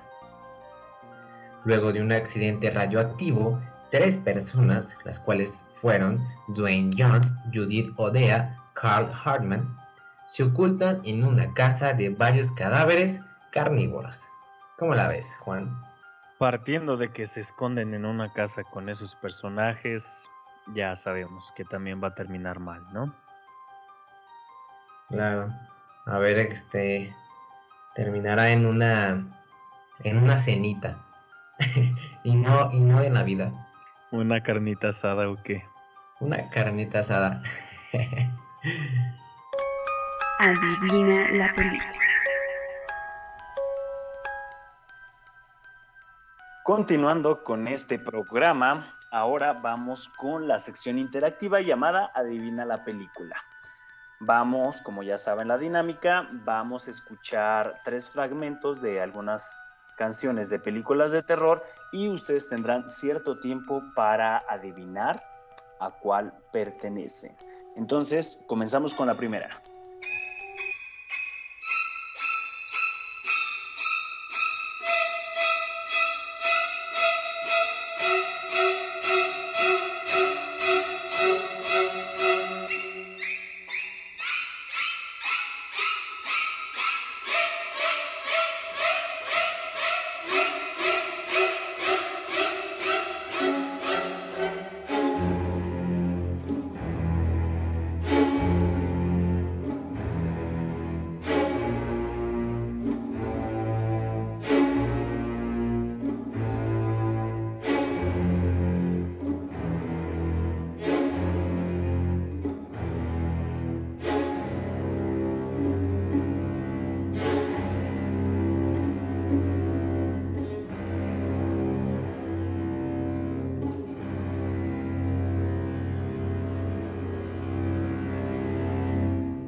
Luego 1.65 1.91
de 1.91 2.01
un 2.01 2.11
accidente 2.11 2.71
radioactivo, 2.71 3.61
tres 3.91 4.17
personas, 4.17 4.95
las 5.03 5.19
cuales 5.19 5.65
fueron 5.73 6.25
Dwayne 6.55 6.95
Jones, 6.97 7.33
Judith 7.53 7.91
Odea, 7.97 8.57
Carl 8.73 9.11
Hartman, 9.23 9.67
se 10.29 10.43
ocultan 10.43 11.01
en 11.03 11.23
una 11.25 11.53
casa 11.53 11.93
de 11.93 12.09
varios 12.09 12.51
cadáveres 12.51 13.19
carnívoros. 13.51 14.27
¿Cómo 14.77 14.93
la 14.93 15.07
ves, 15.07 15.37
Juan? 15.39 15.69
Partiendo 16.37 16.97
de 16.97 17.09
que 17.09 17.25
se 17.25 17.39
esconden 17.39 17.93
en 17.93 18.05
una 18.05 18.31
casa 18.33 18.63
con 18.63 18.89
esos 18.89 19.15
personajes, 19.15 20.29
ya 20.75 20.95
sabemos 20.95 21.53
que 21.55 21.63
también 21.63 22.03
va 22.03 22.09
a 22.09 22.15
terminar 22.15 22.59
mal, 22.59 22.81
¿no? 22.91 23.13
Claro. 25.09 25.49
A 26.07 26.19
ver, 26.19 26.39
este 26.39 27.15
terminará 27.95 28.49
en 28.49 28.65
una 28.65 29.23
en 30.03 30.17
una 30.17 30.37
cenita. 30.37 31.01
y 32.23 32.35
no 32.35 32.69
y 32.73 32.81
no 32.81 32.99
de 32.99 33.09
Navidad. 33.09 33.53
Una 34.11 34.43
carnita 34.43 34.89
asada 34.89 35.29
o 35.29 35.41
qué? 35.41 35.63
Una 36.19 36.49
carnita 36.49 36.99
asada. 36.99 37.41
Adivina 40.39 41.31
la 41.31 41.53
película. 41.55 41.94
Continuando 46.65 47.43
con 47.43 47.67
este 47.67 47.99
programa, 47.99 48.91
ahora 49.11 49.53
vamos 49.53 50.09
con 50.09 50.47
la 50.47 50.57
sección 50.57 50.97
interactiva 50.97 51.61
llamada 51.61 52.09
Adivina 52.15 52.65
la 52.65 52.83
película. 52.83 53.35
Vamos, 54.19 54.81
como 54.81 55.03
ya 55.03 55.19
saben 55.19 55.49
la 55.49 55.59
dinámica, 55.59 56.27
vamos 56.43 56.87
a 56.87 56.89
escuchar 56.89 57.71
tres 57.83 58.09
fragmentos 58.09 58.81
de 58.81 58.99
algunas 58.99 59.63
canciones 59.95 60.49
de 60.49 60.57
películas 60.57 61.11
de 61.11 61.21
terror 61.21 61.61
y 61.91 62.09
ustedes 62.09 62.49
tendrán 62.49 62.89
cierto 62.89 63.39
tiempo 63.39 63.83
para 63.93 64.39
adivinar 64.49 65.21
a 65.79 65.91
cuál 65.91 66.33
pertenece. 66.51 67.37
Entonces, 67.75 68.43
comenzamos 68.47 68.95
con 68.95 69.05
la 69.05 69.15
primera. 69.15 69.61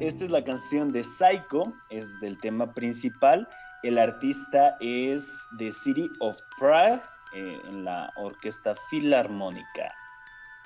Esta 0.07 0.23
es 0.23 0.31
la 0.31 0.43
canción 0.43 0.89
de 0.89 1.03
Psycho, 1.03 1.73
es 1.89 2.19
del 2.21 2.39
tema 2.39 2.73
principal. 2.73 3.47
El 3.83 3.97
artista 3.97 4.77
es 4.79 5.47
The 5.57 5.71
City 5.71 6.09
of 6.19 6.37
Prague 6.59 7.01
eh, 7.35 7.57
en 7.67 7.83
la 7.83 8.09
Orquesta 8.15 8.73
Filarmónica. 8.89 9.87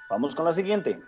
Vamos 0.10 0.36
con 0.36 0.45
la 0.45 0.51
siguiente. 0.51 1.01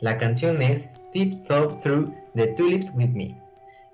¿La 0.00 0.18
canción 0.18 0.60
es 0.60 0.90
Tip 1.12 1.46
Top 1.46 1.80
Through 1.80 2.12
the 2.34 2.48
Tulips 2.48 2.92
With 2.94 3.10
Me. 3.10 3.34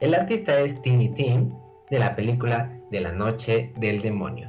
El 0.01 0.15
artista 0.15 0.59
es 0.59 0.83
Timmy 0.83 1.11
Tim 1.11 1.53
de 1.91 1.99
la 2.01 2.17
película 2.17 2.69
De 2.91 3.01
la 3.01 3.13
Noche 3.13 3.71
del 3.77 4.03
Demonio. 4.03 4.49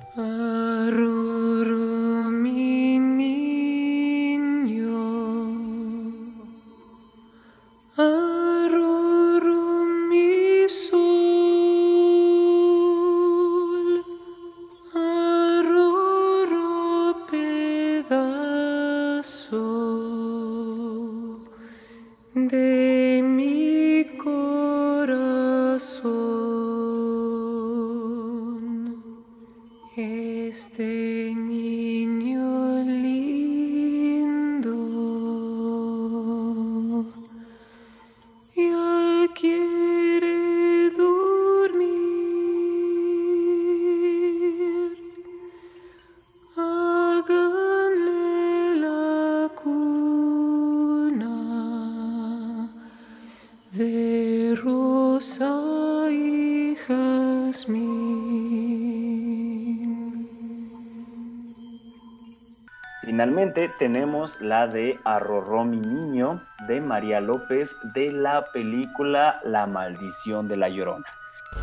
Finalmente 63.01 63.67
tenemos 63.79 64.41
la 64.41 64.67
de 64.67 64.99
Arrorró 65.05 65.65
mi 65.65 65.79
niño 65.79 66.39
de 66.67 66.81
María 66.81 67.19
López 67.19 67.79
de 67.95 68.11
la 68.11 68.43
película 68.53 69.39
La 69.43 69.65
maldición 69.65 70.47
de 70.47 70.57
la 70.57 70.69
llorona. 70.69 71.05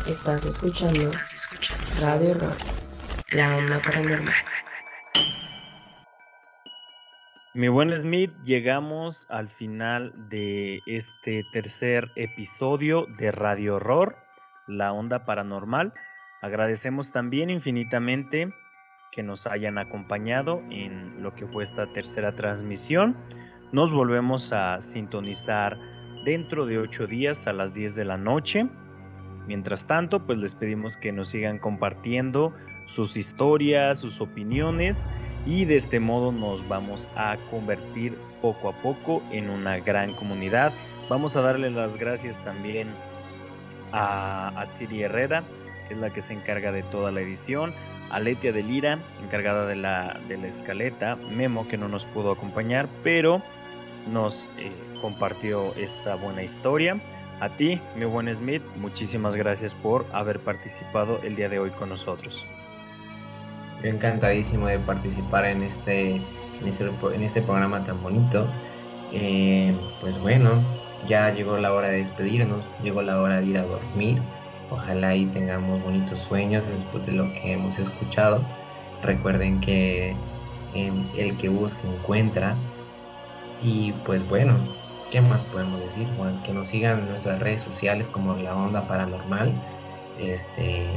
Estás 0.05 0.45
escuchando 0.45 1.11
Radio 2.01 2.31
Horror, 2.31 2.57
la 3.31 3.55
onda 3.55 3.81
paranormal. 3.81 4.33
Mi 7.53 7.69
buen 7.69 7.97
Smith, 7.97 8.33
llegamos 8.43 9.25
al 9.29 9.47
final 9.47 10.11
de 10.29 10.81
este 10.87 11.45
tercer 11.53 12.11
episodio 12.17 13.05
de 13.17 13.31
Radio 13.31 13.75
Horror, 13.77 14.13
la 14.67 14.91
onda 14.91 15.23
paranormal. 15.23 15.93
Agradecemos 16.41 17.13
también 17.13 17.49
infinitamente 17.49 18.49
que 19.11 19.23
nos 19.23 19.47
hayan 19.47 19.77
acompañado 19.77 20.59
en 20.69 21.21
lo 21.21 21.33
que 21.33 21.47
fue 21.47 21.63
esta 21.63 21.91
tercera 21.91 22.33
transmisión. 22.33 23.15
Nos 23.71 23.93
volvemos 23.93 24.53
a 24.53 24.81
sintonizar 24.81 25.77
dentro 26.25 26.65
de 26.65 26.79
ocho 26.79 27.07
días 27.07 27.47
a 27.47 27.53
las 27.53 27.73
10 27.73 27.95
de 27.95 28.05
la 28.05 28.17
noche. 28.17 28.67
Mientras 29.47 29.87
tanto, 29.87 30.25
pues 30.25 30.37
les 30.37 30.55
pedimos 30.55 30.95
que 30.97 31.11
nos 31.11 31.29
sigan 31.29 31.57
compartiendo 31.57 32.53
sus 32.87 33.17
historias, 33.17 33.99
sus 33.99 34.21
opiniones 34.21 35.07
y 35.45 35.65
de 35.65 35.75
este 35.75 35.99
modo 35.99 36.31
nos 36.31 36.67
vamos 36.67 37.07
a 37.15 37.37
convertir 37.49 38.17
poco 38.41 38.69
a 38.69 38.73
poco 38.81 39.23
en 39.31 39.49
una 39.49 39.79
gran 39.79 40.13
comunidad. 40.13 40.73
Vamos 41.09 41.35
a 41.35 41.41
darle 41.41 41.71
las 41.71 41.95
gracias 41.95 42.43
también 42.43 42.89
a 43.91 44.49
Atsiri 44.61 45.01
Herrera, 45.01 45.43
es 45.89 45.97
la 45.97 46.11
que 46.11 46.21
se 46.21 46.33
encarga 46.33 46.71
de 46.71 46.83
toda 46.83 47.11
la 47.11 47.21
edición, 47.21 47.73
a 48.09 48.19
Letia 48.19 48.51
de 48.51 48.63
Lira, 48.63 48.99
encargada 49.23 49.65
de 49.65 49.75
la, 49.75 50.19
de 50.27 50.37
la 50.37 50.47
escaleta, 50.47 51.15
Memo, 51.15 51.67
que 51.67 51.77
no 51.77 51.87
nos 51.87 52.05
pudo 52.05 52.31
acompañar, 52.31 52.89
pero 53.03 53.41
nos 54.07 54.49
eh, 54.57 54.71
compartió 55.01 55.73
esta 55.75 56.15
buena 56.15 56.43
historia. 56.43 56.99
A 57.39 57.49
ti, 57.49 57.79
mi 57.95 58.05
buen 58.05 58.33
Smith, 58.33 58.63
muchísimas 58.75 59.35
gracias 59.35 59.73
por 59.73 60.05
haber 60.11 60.39
participado 60.39 61.19
el 61.23 61.35
día 61.35 61.47
de 61.47 61.59
hoy 61.59 61.69
con 61.71 61.89
nosotros. 61.89 62.45
encantadísimo 63.81 64.67
de 64.67 64.79
participar 64.79 65.45
en 65.45 65.63
este, 65.63 66.15
en 66.15 66.67
este, 66.67 66.91
este 67.21 67.41
programa 67.41 67.83
tan 67.83 68.01
bonito. 68.03 68.47
Eh, 69.13 69.73
pues 70.01 70.19
bueno, 70.19 70.61
ya 71.07 71.33
llegó 71.33 71.57
la 71.57 71.73
hora 71.73 71.87
de 71.87 71.99
despedirnos, 71.99 72.67
llegó 72.83 73.01
la 73.01 73.21
hora 73.21 73.39
de 73.39 73.45
ir 73.47 73.57
a 73.57 73.63
dormir. 73.63 74.21
Ojalá 74.71 75.15
y 75.15 75.25
tengamos 75.27 75.81
bonitos 75.83 76.19
sueños 76.19 76.67
después 76.67 77.05
de 77.05 77.13
lo 77.13 77.23
que 77.33 77.53
hemos 77.53 77.79
escuchado. 77.79 78.41
Recuerden 79.01 79.59
que 79.61 80.15
em, 80.73 81.07
el 81.15 81.37
que 81.37 81.49
busca 81.49 81.87
encuentra. 81.87 82.55
Y 83.61 83.93
pues 84.05 84.27
bueno, 84.29 84.57
¿qué 85.11 85.21
más 85.21 85.43
podemos 85.43 85.81
decir? 85.81 86.07
Bueno, 86.17 86.41
que 86.43 86.53
nos 86.53 86.69
sigan 86.69 86.99
en 86.99 87.09
nuestras 87.09 87.39
redes 87.39 87.61
sociales 87.61 88.07
como 88.07 88.35
La 88.35 88.55
Onda 88.55 88.87
Paranormal. 88.87 89.53
Este, 90.19 90.87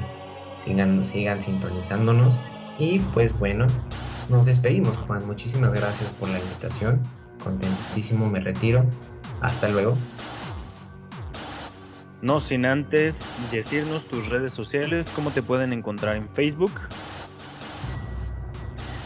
sigan, 0.58 1.04
sigan 1.04 1.40
sintonizándonos. 1.40 2.38
Y 2.78 2.98
pues 2.98 3.36
bueno, 3.38 3.66
nos 4.28 4.44
despedimos, 4.46 4.96
Juan. 4.96 5.26
Muchísimas 5.26 5.72
gracias 5.72 6.10
por 6.20 6.28
la 6.28 6.38
invitación. 6.38 7.00
Contentísimo 7.42 8.28
me 8.28 8.40
retiro. 8.40 8.84
Hasta 9.40 9.68
luego. 9.68 9.96
No 12.22 12.38
sin 12.38 12.66
antes 12.66 13.26
decirnos 13.50 14.06
tus 14.06 14.28
redes 14.28 14.52
sociales, 14.52 15.10
cómo 15.12 15.32
te 15.32 15.42
pueden 15.42 15.72
encontrar 15.72 16.14
en 16.14 16.28
Facebook. 16.28 16.70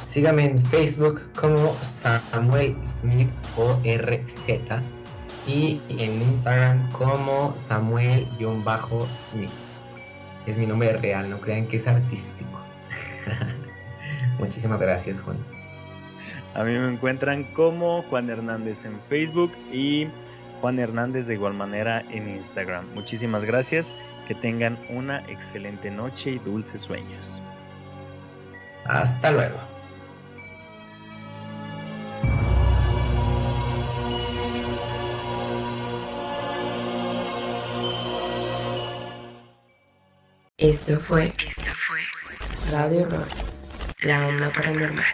Sígame 0.05 0.45
en 0.45 0.59
Facebook 0.67 1.23
como 1.35 1.75
Samuel 1.83 2.77
Smith 2.87 3.31
ORZ 3.57 4.49
y 5.47 5.81
en 5.89 6.21
Instagram 6.21 6.91
como 6.93 7.55
Samuel-Smith. 7.57 9.51
Es 10.47 10.59
mi 10.59 10.67
nombre 10.67 10.93
real, 10.99 11.31
no 11.31 11.41
crean 11.41 11.67
que 11.69 11.77
es 11.77 11.87
artístico. 11.87 12.61
Muchísimas 14.39 14.79
gracias, 14.79 15.23
Juan. 15.23 15.39
A 16.55 16.65
mí 16.65 16.73
me 16.73 16.93
encuentran 16.93 17.45
como 17.55 18.03
Juan 18.03 18.29
Hernández 18.29 18.85
en 18.85 19.01
Facebook 19.01 19.53
y 19.73 20.09
Juan 20.61 20.79
Hernández 20.79 21.27
de 21.27 21.35
igual 21.35 21.55
manera 21.55 22.03
en 22.11 22.29
Instagram. 22.29 22.87
Muchísimas 22.95 23.45
gracias, 23.45 23.97
que 24.27 24.35
tengan 24.35 24.79
una 24.91 25.21
excelente 25.29 25.91
noche 25.91 26.33
y 26.33 26.39
dulces 26.39 26.81
sueños. 26.81 27.43
Hasta 28.85 29.31
luego. 29.31 29.59
Esto 40.59 40.99
fue, 40.99 41.27
esto 41.47 41.71
fue 41.87 42.01
Radio 42.71 43.03
Horror, 43.03 43.29
la 44.03 44.27
onda 44.27 44.51
paranormal. 44.53 45.05